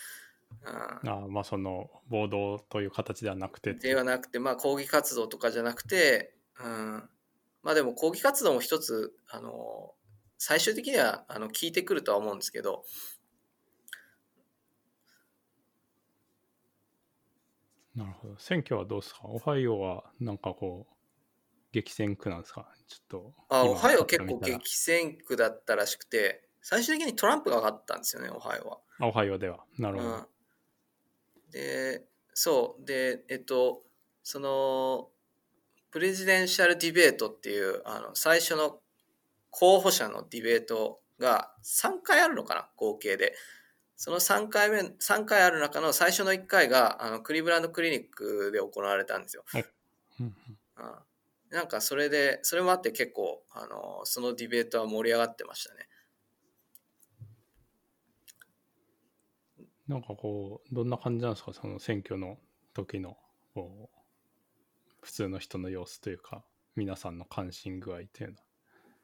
[0.63, 0.69] うん。
[0.69, 7.09] あーまあその暴動という形ではなくてではなくて、まあ、抗議活動とかじゃなくて、うん、
[7.63, 9.93] まあでも抗議活動も一つあの
[10.37, 12.83] 最終的にはあの効いてくるとは思うんですけど。
[17.95, 18.35] なるほど。
[18.39, 19.19] 選挙はどうですか？
[19.25, 20.93] オハイオはなんかこう、
[21.71, 22.67] 激戦区なんですか？
[22.87, 23.33] ちょっと。
[23.51, 28.77] 今あオハイオ結構激戦区だったらしくて最終的にトランプが勝ったんですよねオハイオは。
[28.99, 29.59] あオハイオでは。
[29.77, 30.09] なるほど。
[30.09, 30.25] うん、
[31.51, 32.03] で
[32.33, 32.85] そう。
[32.85, 33.83] でえっと
[34.23, 35.09] その
[35.91, 38.79] プレジデンシャルディベートっていうあの最初の
[39.51, 43.35] 候補者のディベートが3回あるのかな合計で。
[43.95, 49.63] その3回目3回ある中の最初の1回があのクリーブランドクリニックで行われたんですよ、うん
[50.19, 50.25] うん。
[50.25, 50.35] うん。
[51.51, 55.87] なんかそれでそれもあって結構あのそのディベートは盛り上がってましたね
[59.87, 61.53] なんかこう、どんな感じなんですか？
[61.53, 62.37] その選挙の
[62.73, 63.17] 時の、
[63.53, 63.99] こう、
[65.01, 66.43] 普通の人の様子というか、
[66.75, 68.37] 皆さんの関心具合っていうの。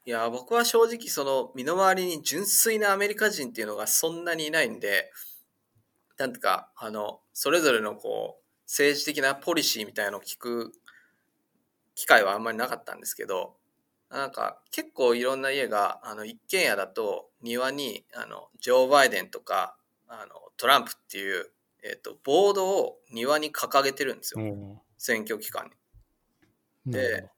[0.06, 5.12] いや、僕は正直その身の回りに純粋なアメリカ人っていうのがそんなにいないんで、
[6.18, 10.72] なんていうか、あの、それぞれのこう、政治的なポリシーみたいなのを聞く
[11.96, 13.58] 機会はあんまりなかったんですけど、
[14.10, 19.76] なんか結構いろんな家が、あの、一軒家だと庭に、あの、ジョー・バイデンとか、
[20.10, 21.45] あの、トランプっていう、
[21.84, 24.84] えっ、と、ボードを庭に掲げてるんですよ。
[24.97, 25.70] 選挙期間
[26.86, 26.91] に。
[26.91, 27.30] で、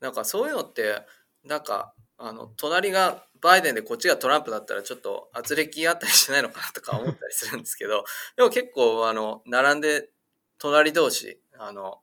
[0.00, 1.02] なんかそういうのって、
[1.44, 8.04] なんか、あの、隣がバイデンでこっちがトランプだったらちょっと圧力あったりしないのかなとか思ったりするんですけど、
[8.36, 10.10] でも結構、あの、並んで、
[10.58, 12.02] 隣同士、あの、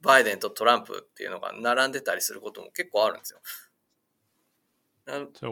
[0.00, 3.40] バイデンとトランプっていうのが並んでたりすることも結構あるんですよ。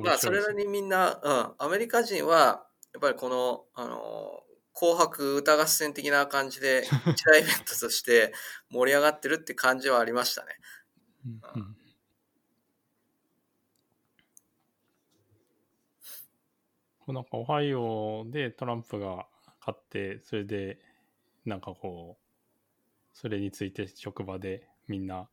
[0.01, 4.43] まあ、それなりにみんな、うん、アメリカ人は、やっぱりこの、あの、
[4.74, 8.32] 紅白歌合戦的な感じで、 一大イベントとして
[8.70, 10.53] 盛り上がってるって感じはありましたね。
[11.24, 11.76] うん、
[17.07, 19.26] うん、なんか、オハイオでトランプが
[19.61, 20.80] 勝って、それで、
[21.45, 22.28] なんかこう、
[23.20, 25.28] それについて職場でみんな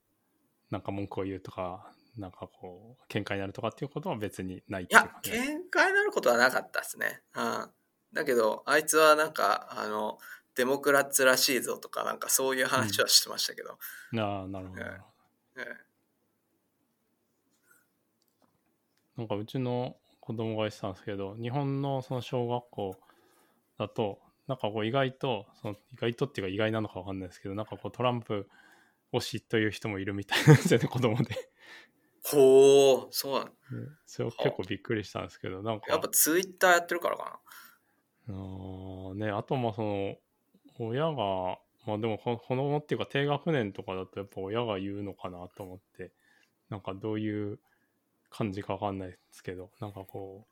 [0.72, 5.30] なんか文句を言うとかなんかこう喧嘩になるとかっていうことは別にないいや喧
[5.70, 7.70] 嘩にことはなかったですね、うん、
[8.14, 10.18] だけどあいつはなんかあの
[10.56, 13.78] デモクラッツらしいぞとかなんかそういう話はしてましたけど、
[14.14, 14.86] うん、ああなるほど、え
[15.58, 15.62] え。
[19.18, 22.96] なんかうちの子供が言ってたんですけど日本のその小学校
[23.78, 28.48] だとなんかこう意外と、その意外とっていうか意外なのかわかんないですけど、なんかこうトランプ
[29.12, 31.36] 推しという人もいるみたいなんですよね、子供で。
[32.28, 33.52] ほう、そうなの、
[34.06, 35.92] それ結構びっくりしたんですけど、なんか。
[35.92, 37.40] やっぱツイッターやってるからか
[38.28, 38.36] な。
[38.36, 40.16] あね、あとまあその、
[40.80, 46.12] 親が、まあでも子供っていうか低学年とかだとやっぱ親が言うのかなと思って、
[46.70, 47.60] なんかどういう
[48.32, 50.48] 感じかわかんないですけど、なんかこ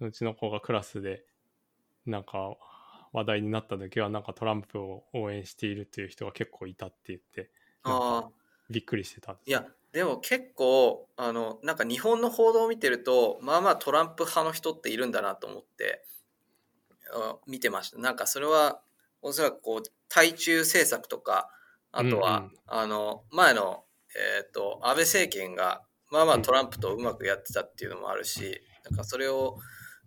[0.00, 1.24] う、うちの子がクラスで、
[2.04, 2.56] なんか
[3.12, 7.50] 話題になった時はなんかトランプを応援しているという人が結構いたって言って
[7.84, 8.28] あ
[8.70, 16.04] びっくりしてたんですいやでも結構あのなんか日本の報道を見てるとまあまあトランプ派の人っているんだなと思って
[17.46, 17.98] 見てました。
[17.98, 18.80] なんかそれは
[19.22, 21.50] おそらくこう対中政策とか
[21.92, 23.84] あとは、うんうん、あの前の、
[24.16, 29.58] えーと、安倍政権がまあまあトランプとうまくやってたっていうのもあるし、なんかそれを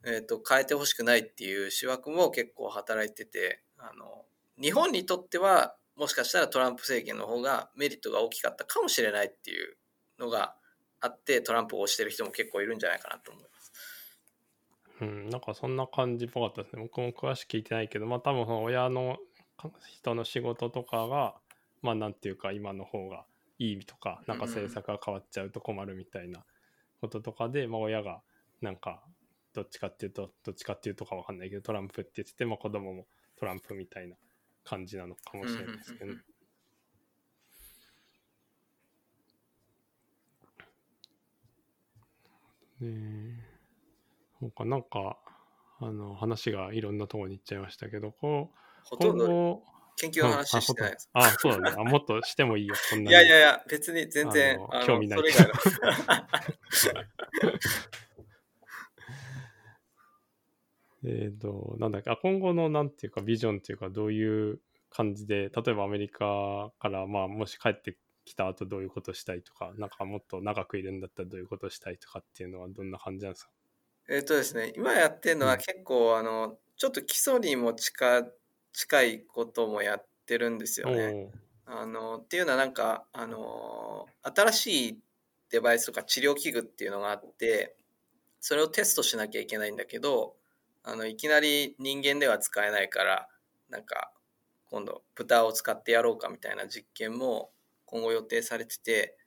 [0.05, 4.25] えーと、変えてほしくないっていう思惑も結構働いててあの
[4.61, 9.77] 日本にとってはもしかしたらトランプ政権の方がメリットが大きかったかもしれないっていう
[10.19, 10.55] のが
[10.99, 13.71] あってトランプを推してる人も結構いるんじゃないかなと思います。
[15.01, 16.83] うん、なんかそんな感じっぽかったですね。
[16.83, 19.17] 僕も詳しく聞いてないけど、まあ多分その親の
[19.91, 21.35] 人の仕事とかが、
[21.81, 23.25] まあなんていうか今の方が
[23.59, 26.43] いいとか、なんか政策が変わっちゃうと困るみたいな
[27.01, 28.21] こととかで、まあ親が
[28.61, 29.03] なんか
[29.53, 33.05] どっちかっていうと、どっちかっていうとかわかんないけど、トランプって言ってて、まあ、子供も
[33.37, 34.15] トランプみたいな
[34.63, 36.19] 感じなのかもしれないですけど、ね。
[42.81, 43.43] ね
[44.39, 45.17] そうか、なんか、
[45.79, 49.63] あの、話がいろんなところに行っちゃいましたけど、こう、ほとんど
[49.97, 51.09] 研究の話してないです。
[51.13, 51.75] ああ、そうだね。
[51.77, 53.11] あ、もっとしてもいいよ、こんな。
[53.11, 55.51] いやいやいや、別に全然、興味ないけど。
[61.05, 73.51] えっ、ー、と、なんだっけ、あ、今後のなんていうか、ビジョンっていうか、どういう感じで、例えばアメリカから、まあ、もし帰ってきた後どういうことしたいとか、なんかもっと長くいるんだったらどういうことしたいとかっていうのはどんな感じなんですか？
[74.09, 78.27] えっ、とですね、今やってるのは結構、うん、あの、ちょっと基礎にも近
[78.73, 81.29] 近いこともやってるんですよね。
[81.65, 84.99] あのっていうのはなんかあの新しい
[85.49, 87.75] デバイスとか治療器具っていうのがあって
[88.41, 90.35] それをテストしなきゃいけないんだけど
[90.83, 93.27] あのいきなり人間では使えないから
[93.69, 94.11] なんか
[94.65, 97.51] 今度豚を使ってやろうかみたいな実験も
[97.85, 99.17] 今後予定されてて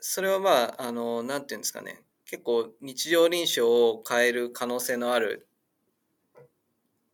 [0.00, 2.02] それはまああのなんていうんですかね。
[2.26, 5.46] 結構日常臨床を変える可能性のある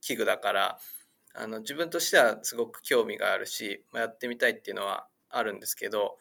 [0.00, 0.78] 器具だから
[1.34, 6.18] あの自分としてはすごく興味があるし、まあ、やってみたいっていうのはあるんですけど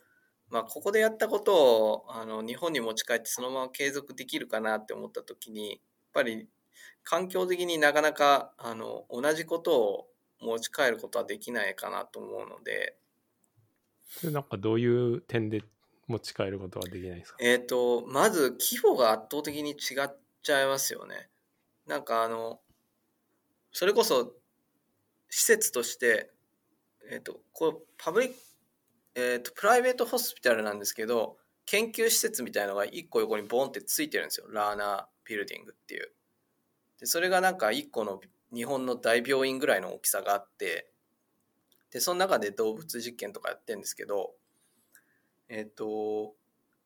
[0.51, 5.79] まあ、ここでやったことをあの日本に持ち帰ってそのまま継続できるかなって思った時にやっ
[6.13, 6.47] ぱり
[7.03, 10.07] 環境的になかなかあの同じことを
[10.41, 12.97] 持ち帰ることはできないかなと思うので。
[14.09, 15.63] それなんかどういう点で
[16.07, 17.37] 持ち帰ることはできないですか？
[17.39, 19.77] えっ、ー、とまず規模が圧倒的に違っ
[20.43, 21.29] ちゃいますよね。
[21.87, 22.59] なんかあの
[23.71, 24.33] それこそ
[25.29, 26.29] 施設として
[27.09, 28.31] えっ、ー、とこうパブリッ
[29.15, 34.47] えーと、プライベートホスピタルなんですけど研究施設みたいのが1個横にボンってついてるんですよ。
[34.49, 36.11] ラーナービルディングっていう。
[36.99, 38.19] でそれがなんか1個の
[38.53, 40.91] 日本の大病院ぐらいの大きさがあって
[41.91, 44.33] でその中で動物実験とかやってるんですけど
[45.49, 46.35] えっ、と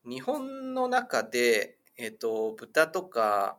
[0.04, 3.58] 日本の中で、えっ、と豚とか、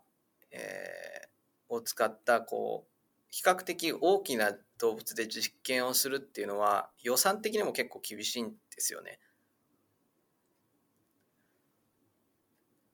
[0.51, 1.27] えー
[1.69, 2.91] を使ったこう
[3.29, 9.19] 比較的大きな動物で実験をするっていうのは予算的にも結構厳しいんですよね。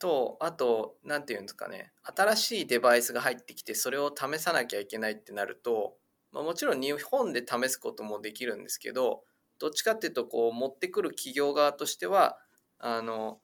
[0.03, 5.95] とあと何て言うんですかね新しいデバイスが入ってきてそれを試さなきゃいけないってなると、
[6.33, 9.23] まあ、もちろん日本で試すこともできるんですけど
[9.59, 12.37] どっちかっていうとこう持ってくる企業側としては
[12.79, 13.39] あの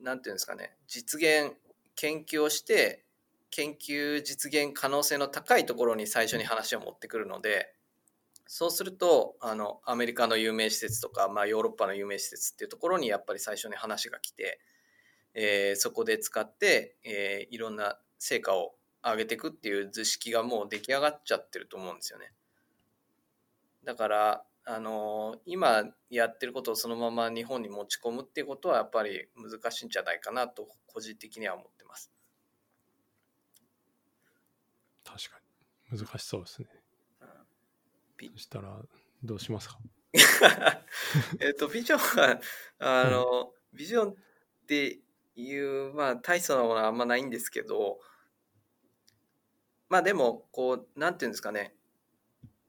[0.00, 1.54] 何て言うんですかね実現
[1.96, 3.04] 研究をして
[3.50, 7.74] 研究実現可能性の高いところに最初に話を持ってくるので
[8.46, 14.60] そうするとあのアメリカの有名施設とか、まあ、ヨーロッパの有名施設っていうところにやっぱり最初に話が来て
[15.40, 18.74] えー、そこで使って、えー、いろんな成果を
[19.04, 22.32] 上げていくっていう図式がもう出来上がっちゃってると思うんですよね。
[23.84, 32.10] だからあの、今やってることをそのまま日本に持ち込むっていうことはやっぱり難しいんじゃないかなと個人的には思ってます。
[35.10, 35.40] 確か
[35.90, 35.98] に。
[35.98, 36.68] 難しそうですね。
[38.32, 38.80] そしたら
[39.22, 39.78] どうしますか？
[41.40, 42.40] えっとビジョンは
[42.78, 44.14] あの、うん、ビジョンっ
[44.66, 45.00] て
[45.36, 48.00] いう、まあ、大層なものはあんまないんですけど、
[49.88, 51.74] まあでも、こう、なんていうんですかね、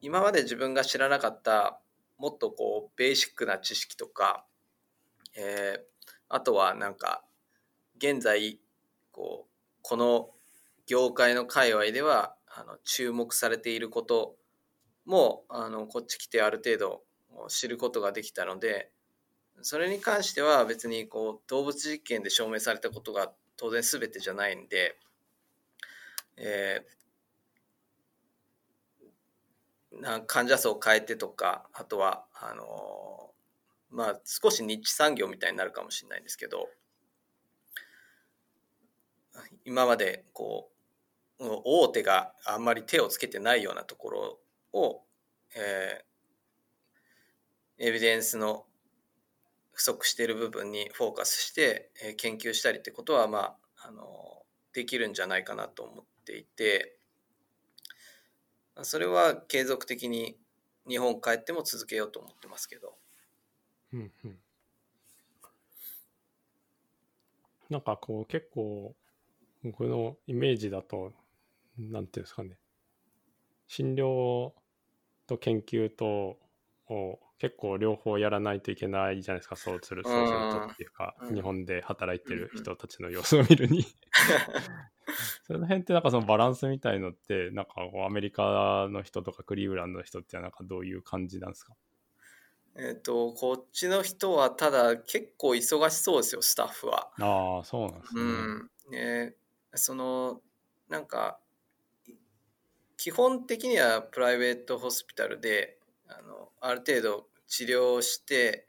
[0.02, 1.82] 今まで自分が知らなかった、
[2.18, 4.46] もっとこう、ベーシックな知識とか、
[5.36, 7.26] えー、あとはなんか、
[7.98, 8.62] 現在、
[9.12, 10.30] こう、この
[10.90, 14.36] 業界の界隈では、あの注目されていること
[15.06, 17.04] も、あの、こっち来てある程度
[17.48, 18.90] 知ることができたので、
[19.62, 24.98] それに関しては別にこう動物実験で証明されたことが当然全てじゃないんで、
[26.38, 36.70] えー、な患者層を変えてとかあとはあのー、まあ少しニッチ産業みたいになるかもしれないんですけど
[39.66, 40.79] 今までこう
[41.40, 44.40] 大手があんまり手をつけてないようなところ
[44.74, 45.02] を、
[45.56, 48.66] えー、エビデンスの
[49.72, 56.98] 不足している部分にフォーカスして、え研究したりってことは、まあ、あのできるんじゃないかなと思っていて
[58.84, 60.38] それは継続的に
[60.88, 62.96] 日本帰っても続けようと思ってますけど。
[63.94, 64.40] うんうん、
[67.70, 68.96] なんかこう結構
[69.64, 71.12] 僕のイメージだと
[71.80, 72.60] なんていうんですかね。
[73.68, 74.54] 診療
[75.28, 76.40] と研究と
[76.88, 79.56] を結構両方やらないといけないじゃないですか。
[79.56, 83.86] そうするそうするとっていうか、日本で働いてる人たちの様子を見るに。
[85.44, 87.74] その辺ってなんかそのバランスみたいのってなんか
[88.06, 91.76] アメリカの人とかクリーブランドの人ってなんかどういう感じなんですか？
[92.76, 97.12] えっ、とこっちの人はただ結構忙しそうですよスタッフは。
[97.22, 98.24] ああそうなんですね。
[98.24, 98.72] うん。
[98.92, 99.36] ね
[99.76, 100.42] その
[100.88, 101.40] なんか
[103.00, 105.78] 基本的にはプライベートホスピタルで
[106.10, 108.68] あのある程度治療して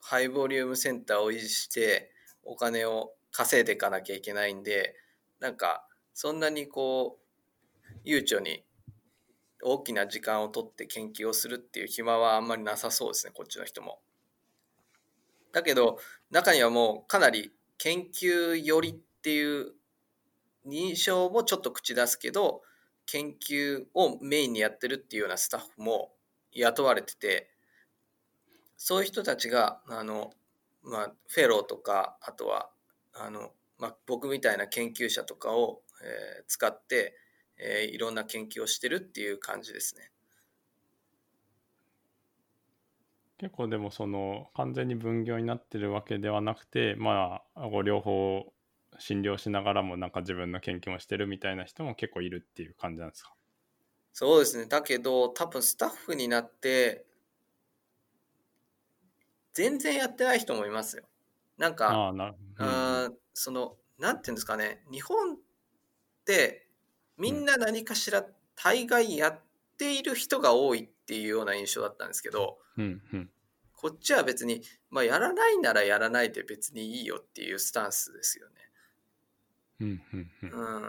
[0.00, 2.10] ハイボリュームセンターを維持して
[2.42, 4.94] お金を稼いでいかなきゃいけないんで
[5.40, 8.64] なんかそんなにこう悠長に
[9.62, 14.00] 大きな時間を取って研究をするっていう暇はあんまりなさそうですねこっちの人も。
[15.52, 15.98] だけど
[16.30, 19.74] 中にはもうかなり研究寄りっていう
[20.66, 22.62] 認証もちょっと口出すけど
[23.10, 26.12] 研究をメインにやってるっていうようなスタッフも
[26.52, 27.50] 雇われてて
[28.76, 30.30] そういう人たちがあの、
[30.84, 32.70] まあ、フェローとかあとは
[33.12, 37.16] あの、まあ、僕みたいな研究者とかを、えー、使って、
[37.58, 40.12] えー、いろんな研究をしてるっていう感じですね。
[43.38, 48.52] 結構でもその完全に分業になってるわけではなくてまあ両方
[48.98, 53.32] 診療しながらもなんか自分の研究もしてるみたいな人も結構いるっていう感じなんですか？
[54.12, 54.66] そうですね。
[54.66, 57.06] だけど、多分スタッフになって、
[59.52, 61.04] 全然やってない人もいますよ。
[61.56, 65.38] なんか、あな、うん、その、なんていうんですかね、日本っ
[66.24, 66.66] て、
[67.16, 68.24] みんな何かしら
[68.56, 69.40] 大概やっ
[69.76, 73.30] ている人が多いっていうような印象だったんですけど、うんうん、
[73.74, 78.54] こっちは別に、まあ、やらないならやらないで別にいいよっていうスタンスですよね。
[79.80, 80.82] うんうんうん、うん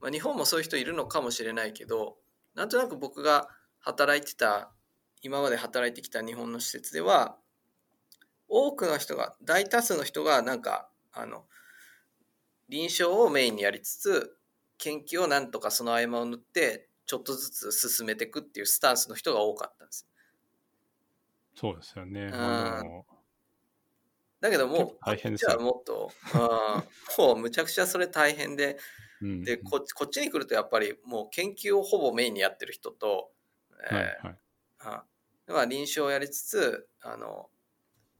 [0.00, 2.16] まあ、日本もそういう人いるのかもしれないけど
[2.54, 3.48] なんとなく僕が
[3.80, 4.70] 働いてた
[5.22, 7.36] 今まで働いてきた日本の施設では
[8.48, 11.44] 多くの人が大多数の人がなんかあの
[12.68, 14.36] 臨床をメインにやりつつ
[14.78, 20.06] 研究をなんとかその合間を縫ってちょっとずつ進めていくっていうスタンスの人が多かったんです。
[21.54, 22.26] そうですよね。
[22.26, 23.04] んあの
[24.40, 25.56] だけどもう大変ですよ。
[25.56, 28.78] はもっと、うん、 もうむちゃくちゃそれ大変で
[29.20, 33.32] うんでこっちこっちに来るとやっぱりもう研究をほぼメインにやってる人と、
[33.90, 34.38] えーはいはい。
[34.80, 35.04] あ
[35.48, 37.50] まあ、臨床をやりつつあの、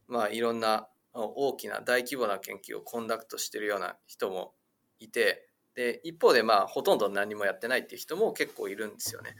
[0.07, 4.55] まあ、いろんなあ大きな大規模な研究をコンダクトしてるような人も
[4.99, 9.35] いてで一方でまあほとんど何もやってないっていう人も結構いるんですよね。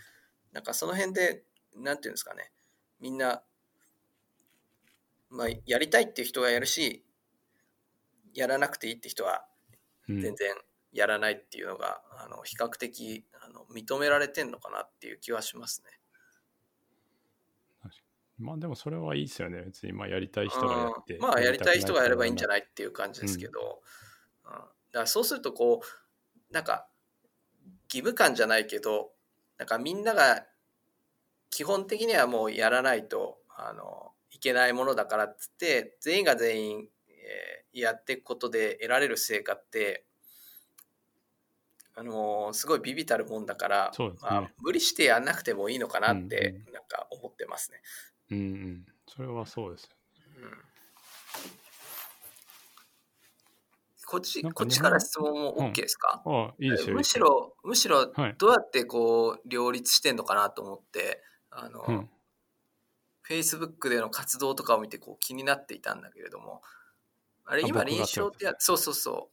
[0.52, 1.44] なんかその辺で
[1.76, 2.52] なんていうんですかね。
[3.00, 3.44] みんな、
[5.30, 7.06] まあ、やりたいっていう人がやるし
[8.34, 9.46] やらなくていいって人は
[10.08, 10.56] うん全然
[10.92, 16.00] やらないっていうのが、あの比較的あの認められてんのかなっていう気はしますね。
[18.40, 19.62] まあでもそれはいいですよね。
[19.62, 21.16] 別にまあやりたい人がやって。
[21.16, 23.82] うんまあやりたい人がやればいいんじゃないっていう感じですけど、
[24.46, 24.70] うんだか
[25.02, 26.88] らそうするとこうなんか
[27.94, 29.12] 義務感じゃないけど
[29.60, 30.46] なんかみんなが
[31.52, 34.09] 基本的にはもうやらないとあの
[34.40, 40.04] いけないものだからっつって全員が全員、えーやっていくことで得られる成果って
[41.96, 47.82] あのすごいビビたるもんだから、ねまあ、無理してやんなくてもいいのかなってうんなんか思ってますね。
[48.32, 48.86] うんうん。
[49.08, 49.90] それはそうですよ。
[50.38, 50.52] うん
[54.08, 56.96] こっちこっちから質問もうん OK ですか、ああ、いいですよ。
[56.96, 61.22] むしろむしろはいどうやってこう両立してんのかなと思って
[61.52, 62.10] あの、うん。
[63.30, 66.62] Facebook での活動とかを見てこう気になっていたんだけれども
[67.46, 69.30] あれ今臨床ってやそうそうそ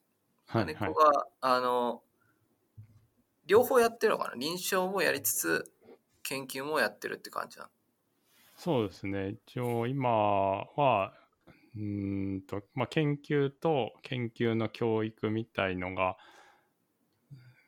[0.48, 1.00] うはいはい金子。
[1.00, 2.02] が、あの
[3.46, 4.34] 両方やってるのかな？
[4.36, 5.72] 臨床もやりつつ
[6.22, 7.70] 研究もやってるって感じなの？
[8.56, 9.36] そうですね。
[9.46, 11.12] 一応今は、
[11.76, 16.16] うーんと、まあ研究と研究の教育みたいのが、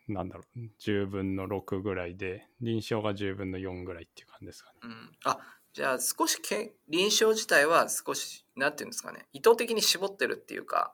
[0.09, 4.79] なんだろう、10分の6ぐらいで、臨床が10分の4ぐらいっていう感じですかね。
[4.83, 5.39] うん、あ
[5.73, 10.93] じゃあ少しけ臨床自体は少しなんていうんですかね意図的に絞ってるっていうか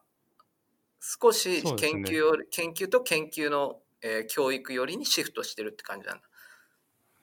[1.05, 6.23] 少し研究を、研究と研究の、えー教育寄りにシフトしてるって感じなんだ。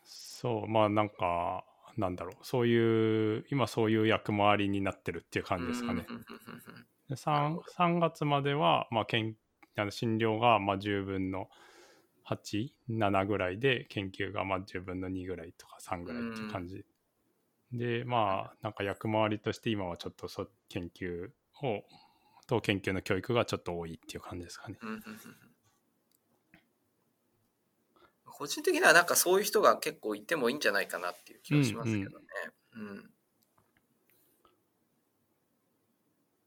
[0.03, 1.63] そう、まあなんか、
[1.97, 6.05] なんだろう、そういう、今そういう役回りになってるっていう感じですかね。
[6.07, 9.35] うんうんうんうんうんでなる 3, ほど3月までは、まあ、けん
[9.75, 11.49] あの診療がまあ10分の
[12.27, 16.85] 87ぐらいで研究がまあ10分の2ぐらいとか3ぐらいっていう感じ、
[17.73, 21.29] でまあなんか役回りとして今はちょっとそ研究
[21.63, 21.83] を
[22.47, 24.77] と研究の教育がちょっと多いっていう感じですかね。
[24.81, 25.17] うんうんうんうん。
[28.25, 32.25] 個人的にはなんかそういう人が結構いてもいいんじゃないかなっていう気はしますけどね。
[32.73, 33.11] うん。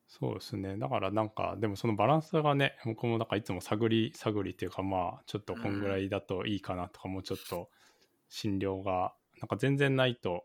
[0.08, 0.76] そうですね。
[0.76, 7.68] だからなんかでもそのバランスがね僕もなんかいつも探り探りっていうかまあちょっとこんぐらいだといいかなとか、もうちょっと
[8.28, 10.44] 診療がなんか全然ないと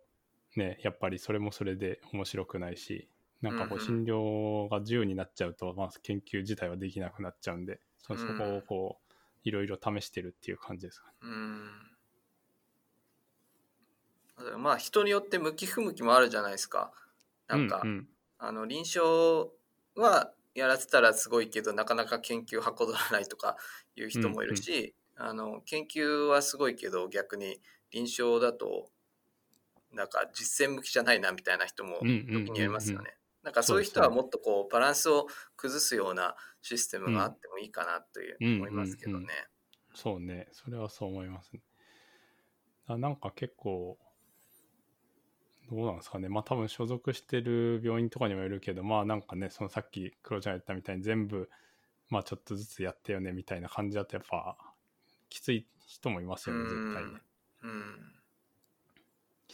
[0.56, 3.10] ねやっぱりそれもそれで面白くないし
[3.42, 3.86] なんかこうんううん。
[3.86, 11.14] 診療が自由になっちゃうと、まあ、研究自体はできなくなっちゃうんでそそこをこういろいろ試してるっていう感じですかね。
[11.22, 11.28] う
[14.58, 14.62] ん。
[14.62, 16.92] まあ人によって向き不向きもあるじゃないですか。
[17.48, 18.08] なんか、うんうん。
[18.38, 19.52] あの臨床
[19.96, 23.58] はやらせたらすごいけどなかなか研究はこどらないとか
[23.96, 27.60] いう人もいるし、あの研究はすごいけど逆に
[27.92, 28.90] 臨床だと
[29.94, 33.16] なんか実践向きじゃないなみたいな人も時にはいますよね。
[33.44, 39.18] なんかそういう人はもっとこうバランスを崩すようなシステムがあってもいいかなといううん思いますけどね。
[39.18, 39.26] うんうん
[39.94, 41.62] そうね、それはそう思いますね。
[42.88, 43.98] あなんか結構、
[45.70, 46.30] どうなんですかね。
[46.30, 51.50] まあ多分所属してる病院とかにもよるけど、まあなんかね、そのさっき黒ちゃんが言ったみたいに全部、
[52.10, 54.58] まあちょっとずつやってよねみたいな感じだとやっぱ
[55.30, 57.10] きつい人もいますよね、絶対ね。
[57.64, 58.19] うんき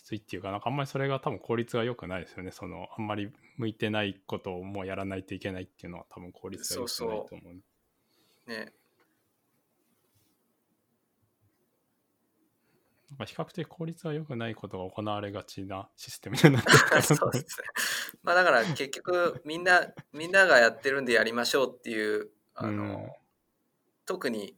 [0.05, 2.51] ついっていうか、なんかあんまりそれが多分効率が良くないですよね。
[2.51, 8.49] そのあんまり向いてないことをもうやらないといけないっていうのは多分効率が良くないと思う。
[8.49, 8.71] ね
[13.09, 17.65] なんか比較的効率が良くないことが行われがちなシステムになってる そうですね。
[18.21, 23.11] まあだから結局みんな みんながやってるんでやりましょうっていうあの、うん
[24.07, 24.55] 特に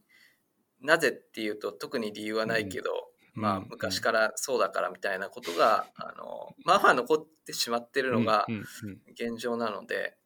[0.82, 3.66] なぜっていうと特に理由はないけど、うんまあうん。
[3.70, 10.16] 昔からそうだからみたいなことがあのまあまあ残ってしまってるのがうんうんうん現状なので、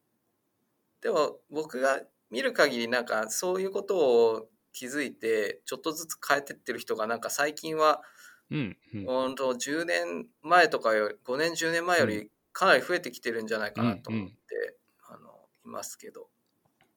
[1.01, 2.01] でも僕が
[2.31, 8.03] 見る限りなんかそういうことを気づいてちょっとずつ変えてってる人がなんか最近は
[8.51, 9.05] うんうん。
[9.07, 14.35] 本当10年前とかより5年10年前よりかなり増えてきてるんじゃないかなと思って、
[15.09, 15.31] あの
[15.65, 16.29] いますけど。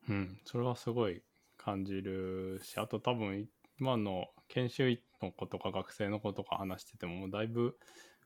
[0.10, 1.24] うん、それはすごい
[1.58, 3.48] 感じるし、あと多分
[3.80, 7.78] 今の研修医の子とか学生の子とか話してても、もうだいぶ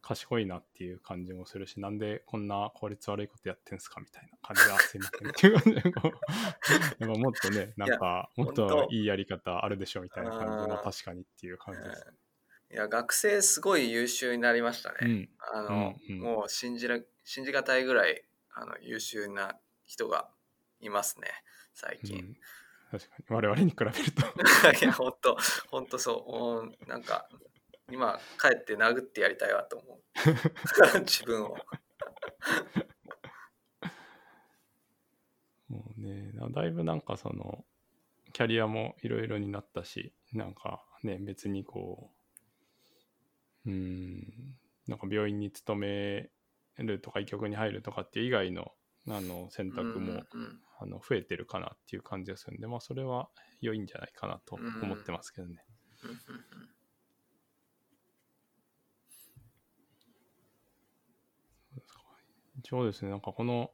[0.02, 5.90] 賢いなっていう感じもするし、なんでこんな効率悪いことやってんすかみたいな感じで、あすいませんっていう感じで
[7.00, 12.06] やっぱもっとね、なんかもっとといいやり方あるでしょみたいな感じで、まああー確かにっていう感じです。
[12.08, 12.14] うん
[12.72, 14.98] いや学生すごい優秀になりましたね。
[15.02, 18.24] うん、あの、うんうんもう信じら信じがたいぐらい
[18.54, 20.30] あの優秀な人が
[20.80, 21.28] いますね
[21.74, 22.18] 最近。
[22.18, 22.38] うん、
[22.92, 23.26] 確かに。
[23.30, 24.02] 我々に比べると。
[24.80, 25.38] いや本当
[25.70, 26.32] 本当そう。
[26.32, 27.30] もうなんか
[27.92, 30.00] 今帰って殴ってやりたいわと思う。
[31.06, 31.56] 自分を。
[35.70, 37.64] もうね、だいぶなんかその、
[38.34, 42.12] キャリアもいろいろになったし、なんかね、別にこ
[43.66, 46.32] う、うーん、なんか病院に勤め
[46.78, 48.74] るとか医局に入るとかっていう以外の
[49.08, 53.30] あの選択も、うんうんあの増えてるかなっていう感じがするんで、まあそれは
[53.62, 55.64] 良いんじゃないかなと思ってますけどね。
[62.60, 63.72] 一応ですね、なんかこの、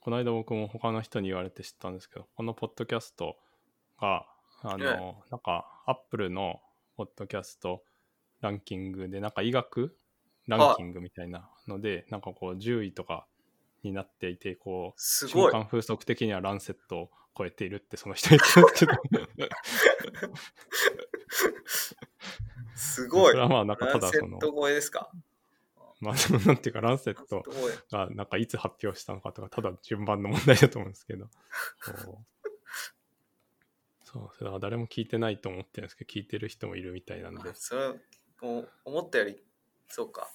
[0.00, 3.36] この間僕も他の人に言われて知ったんですけど、このポッドキャスト
[4.00, 4.26] が、
[4.62, 4.88] あの、え
[5.26, 5.30] え。
[5.30, 6.60] なんか、アップルの
[6.96, 7.82] ポッドキャスト
[8.40, 9.96] ランキングで、なんか医学
[10.46, 13.26] ランキングみたいなので、なんかこう、10位とか
[13.82, 15.52] になっていて、こう、すごい。
[15.52, 18.92] 瞬間風速的にはランセットを超えているってその人言ってたんですけど、
[22.74, 23.32] すごい。
[23.32, 25.10] それはまあ、なんかラただそのンセッ、ト超えですか？
[26.00, 27.44] まあ、でもなんていうか、ランセット
[27.90, 31.28] がなんかいつ発表したのかとか、ただ順番の問題だと思うんですけど。
[34.04, 37.52] そう、それは誰も聞いてないと思ってるんですけど、聞いてる人もいるみたいなんで。
[37.54, 37.94] それ
[38.40, 39.42] 思ったより
[39.88, 40.30] そうか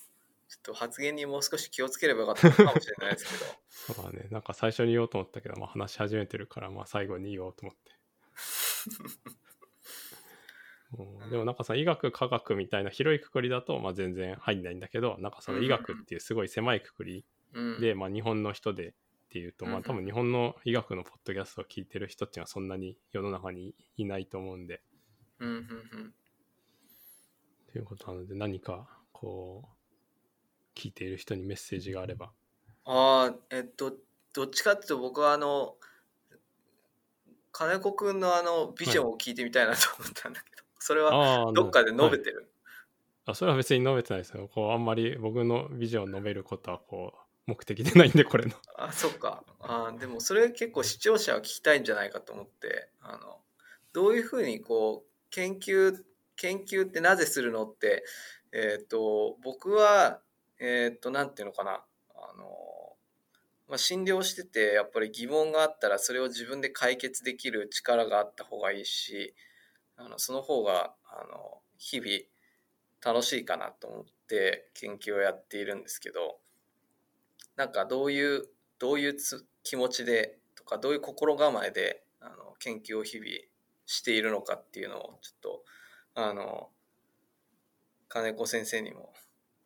[0.53, 3.51] ちょっと発言にもう少し気をつければよかったのかもしれないですけど。
[3.95, 7.91] そうだね、なんか最初に言おうと思ったけど、まあ話し始めてるから、まあ最後に言おうと思って。
[11.23, 11.29] うん。
[11.31, 17.25] でもなんかさ医学科学みたいな広いくくりだとまあ全然入んないんだけどなんかその医学っていうすごい狭いくくり。
[17.53, 17.81] うん。
[17.81, 18.93] で、まあ、日本の人でっ
[19.29, 24.83] ていうと、まあ、多分日本の医学のポッドキャストを聞いてる人っていうのはそんなに世の中にいないと思うんで。
[25.39, 25.57] うんうんう
[26.03, 26.13] ん。
[27.71, 29.72] ということなので何かこう
[30.75, 32.31] 聞いている人にメッセージがあれば。
[32.85, 33.93] ああえっと
[34.33, 35.75] どっちかっていうと僕はあの
[37.51, 41.67] 金子くんのあのビジョンを聞いてみたいなと思ったんだけど、それはど。
[41.67, 42.21] っかで述べはい。
[42.23, 42.51] てる、
[43.25, 44.49] あそれは別に述べてないですよ。
[44.53, 48.53] こうあんまり僕のビジョンを述べることはこう目的でないんでこれの。
[48.75, 49.43] あそっか。
[49.59, 53.39] あでもそれ結構視聴者は聞きたいんじゃないかと思ってあの
[53.93, 55.95] どういうふうにこう研究
[56.35, 58.03] 研究ってなぜするのって
[58.51, 60.19] えっ、と僕は
[60.65, 61.83] えっ、となんていうのかな。
[62.15, 62.45] あの、
[63.67, 69.33] まあ、診療しててやっぱり疑問があったらそれを自分で解決できる力があった方がいいし
[69.97, 72.09] あのその方があの日々
[73.03, 76.37] 楽しいかなと思って研究をやっているんですけど
[77.55, 78.47] なんかどういう
[78.79, 83.27] どういうつ気持ちでとかどういう心構えであの研究を日々
[83.85, 85.63] しているのかっていうのをちょっと
[86.15, 86.69] あの
[88.07, 89.13] 金子先生にも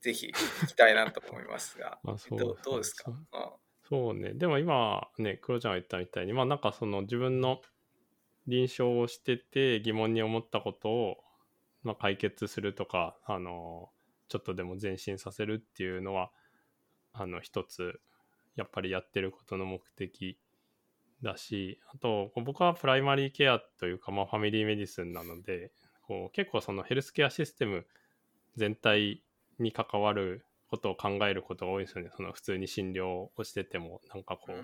[0.08, 2.00] ぜひ聞きたいなと思いますが。
[2.08, 3.04] あそうどうですか？
[3.06, 3.28] そう。
[3.34, 3.56] あ
[3.90, 4.34] そうね。
[4.34, 7.62] でも今ね、クロちゃんが言ったみたいに、まあなんかその自分の
[8.48, 11.18] 臨床をしてて疑問に思ったことを、
[11.84, 13.92] まあ、解決するとか、あの、
[14.30, 16.32] ちょっとでも前進させるっていうのは、
[17.14, 18.02] あの、一つ、
[18.56, 20.40] やっぱりやってることの目的
[21.22, 27.86] だし、あと、僕はプライマリーケアというか、まあファミリーメディスンなので、こう結構そのヘルスケアシステム
[28.56, 29.24] 全体
[29.60, 32.12] に関わることを考えることが多いですよね。
[32.16, 34.64] その普通に診療をしてても、なんかこう、うん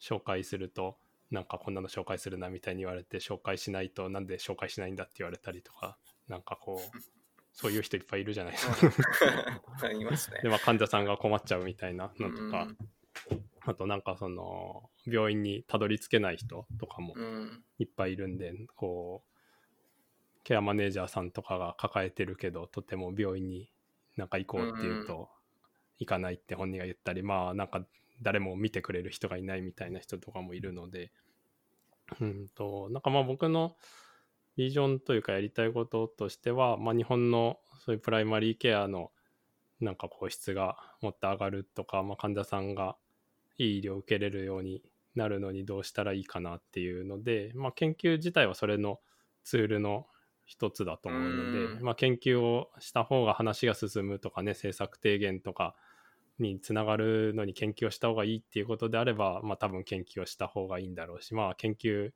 [0.00, 0.96] 紹介すると、
[1.30, 5.98] なんかこんなの紹介するなみたいに言われて、紹介しないと、なんで紹介しないんだって言われたりとか、
[6.28, 6.98] なんかこう、
[7.52, 8.68] そういう人いっぱいいるじゃないです
[9.02, 9.90] か。
[9.92, 12.78] いますねで、まあ、患者さんが困っちゃうみたいなのとか、うん
[13.62, 23.70] あとなんかその、病院にたどり着けない人とかもうんいっぱいいるんで、こう、ケアマネージャーさんとかが抱えてるけど、とても病院に
[24.18, 25.30] なんか行こうっていうと、
[25.98, 27.86] 行かないって本人が言ったり、まあなんか
[28.20, 31.12] 誰も見てくれる人がいないみたいな人とかもいるので、
[32.20, 33.76] うんと、なんかまあ僕の
[34.56, 39.12] ビジョンというかやりたいこととしては、まあ日本のそういうプライマリーケアの
[39.80, 42.96] なんかこう質がもっと上がるとか、まあ患者さんが
[43.56, 44.82] いい医療を受けれるように
[45.14, 48.98] なるのにどうしたらいいかなっていうので、まあ研究自体はそれの
[49.44, 50.06] ツールの
[50.48, 51.82] 一つだと思うので、うん。
[51.82, 55.76] まあ研究をした方が話が進むとかね、政策提言とか、
[56.38, 62.12] につながるのに研究をした方がいいっていうことであれば、まあ多分研究をした方がいいんだろうし、まあ研究、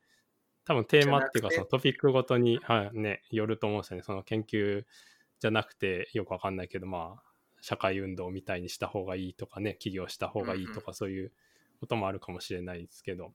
[0.65, 4.03] 多分テーマっていうかそのトピックごとに、はいね、よると思うんですよね。
[4.03, 4.85] その研究
[5.41, 7.23] じゃなくてよくわかんないけど、まあ
[7.61, 11.33] 社会運動みたいにした方がいいとかね、起業した方がいいとかそういう
[11.81, 13.35] こともあるかもしれないですけど、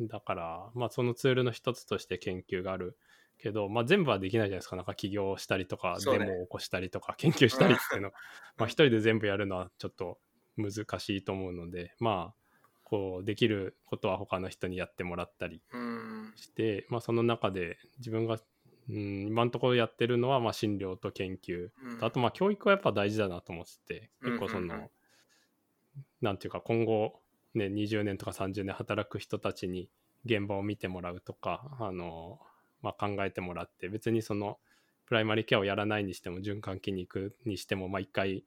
[0.00, 2.96] だから、まあそのツールの一つとして研究がある
[3.40, 4.76] けど、まあ全部はできないじゃないですか。
[4.76, 6.18] なんか起業したりとか、ね。
[6.18, 8.12] デモを起こしたりとか、研究したりっていうの、
[8.56, 10.18] まあ一人で全部やるのはちょっと
[10.56, 12.34] 難しいと思うので、まあ、
[12.84, 16.32] こうできることは他の人にやってもらったりうん。
[16.36, 18.38] して、まあその中で自分が、
[18.88, 21.68] うん、今のところやってるのはまあ診療と研究。
[22.00, 24.76] あとまあ教育はやっぱ大事だなと思ってて結構その、うんうん。
[24.76, 24.90] うん
[26.20, 27.20] なんていうか今後
[27.54, 29.88] ね20年とか30年働く人たちに
[30.24, 32.38] 現場を見てもらうとかあの、
[32.82, 34.58] まあ、考えてもらって別にその
[35.06, 38.44] プライマリーケアをやらないにしても循環器に行くにしてもまあ一回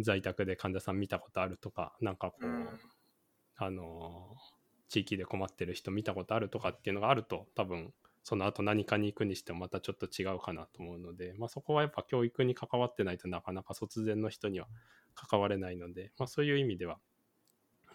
[0.00, 2.68] 在宅で患者さん見たことあるとかなんかこう、うん。
[3.58, 4.36] あの
[4.88, 14.66] 地域で困ってる人見たことあるとかっていうのがあると多分その後何かに行くにしてもまたちょっと違うかなと思うので、まあ、そこはやっぱ教育に関わってないとなかなか卒前の人には
[15.14, 16.98] 関われないので、まあ、そういう意味では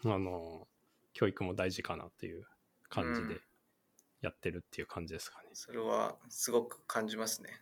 [0.05, 0.67] あの
[1.13, 2.45] 教育も大事かなという
[2.89, 3.35] 感じで。
[3.35, 3.41] うん
[4.21, 5.49] やってるっていう感じですかね。
[5.53, 7.61] それはすごく感じますね。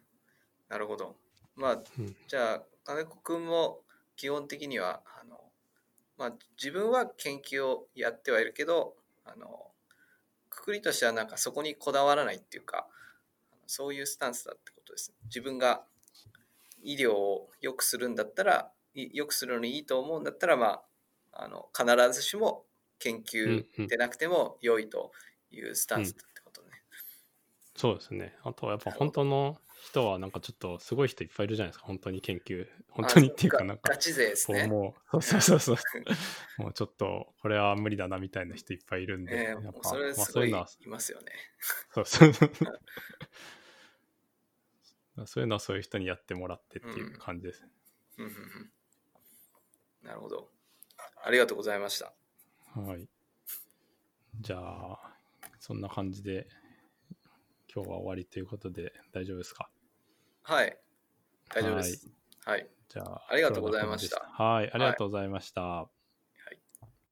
[0.68, 1.16] なるほど。
[1.56, 3.82] まあ、うんじゃあ金子くんも
[4.16, 5.40] 基本的にはあの、
[6.18, 8.96] まあ、自分は研究をやってはいるけど
[9.26, 9.68] あの
[10.50, 12.88] くくりとしてはなんかそこにこだわらないっていうか
[13.68, 15.14] そういうスタンスだってことです。
[15.26, 15.84] 自分が
[16.82, 20.82] 医療を良くするんだったらい良くするのにいいと思うんだったら、ま
[21.34, 22.66] あ、あの必ずしも
[23.00, 25.12] 研究でなくても良いと
[25.52, 26.16] いうスタンス。
[27.80, 28.36] そうですね。
[28.44, 31.86] あとはやっぱ本当の人はなんかちょっとすごい人いっぱいいるじゃないですか。
[31.86, 32.68] 本当に研究。
[32.90, 34.68] 本当にっていうかあなんかガチ勢ですね。
[34.68, 36.04] もう、そうそうそうそう。
[36.62, 41.32] もうちょっと、これは無理だなみたいな人いっぱいいるんで、ええやっぱそれまあすごいそういうのは、いますよね。
[41.94, 42.52] そうそうそう。
[45.26, 47.66] そういうのはそういう人にやってもらってっていう感じです。
[48.18, 48.74] うんうんうん
[50.02, 50.52] なるほど。
[51.24, 52.14] ありがとうございました。
[52.76, 53.08] はい。
[54.42, 55.16] じゃあ、
[55.60, 56.50] そんな感じで、
[57.80, 59.70] 今日は終わりということで大丈夫ですか？
[60.44, 60.78] はい。
[61.54, 62.10] 大丈夫です。
[62.44, 62.68] はい。
[62.90, 65.90] じゃあ、ありがとうございましたはい、ありがとうございました。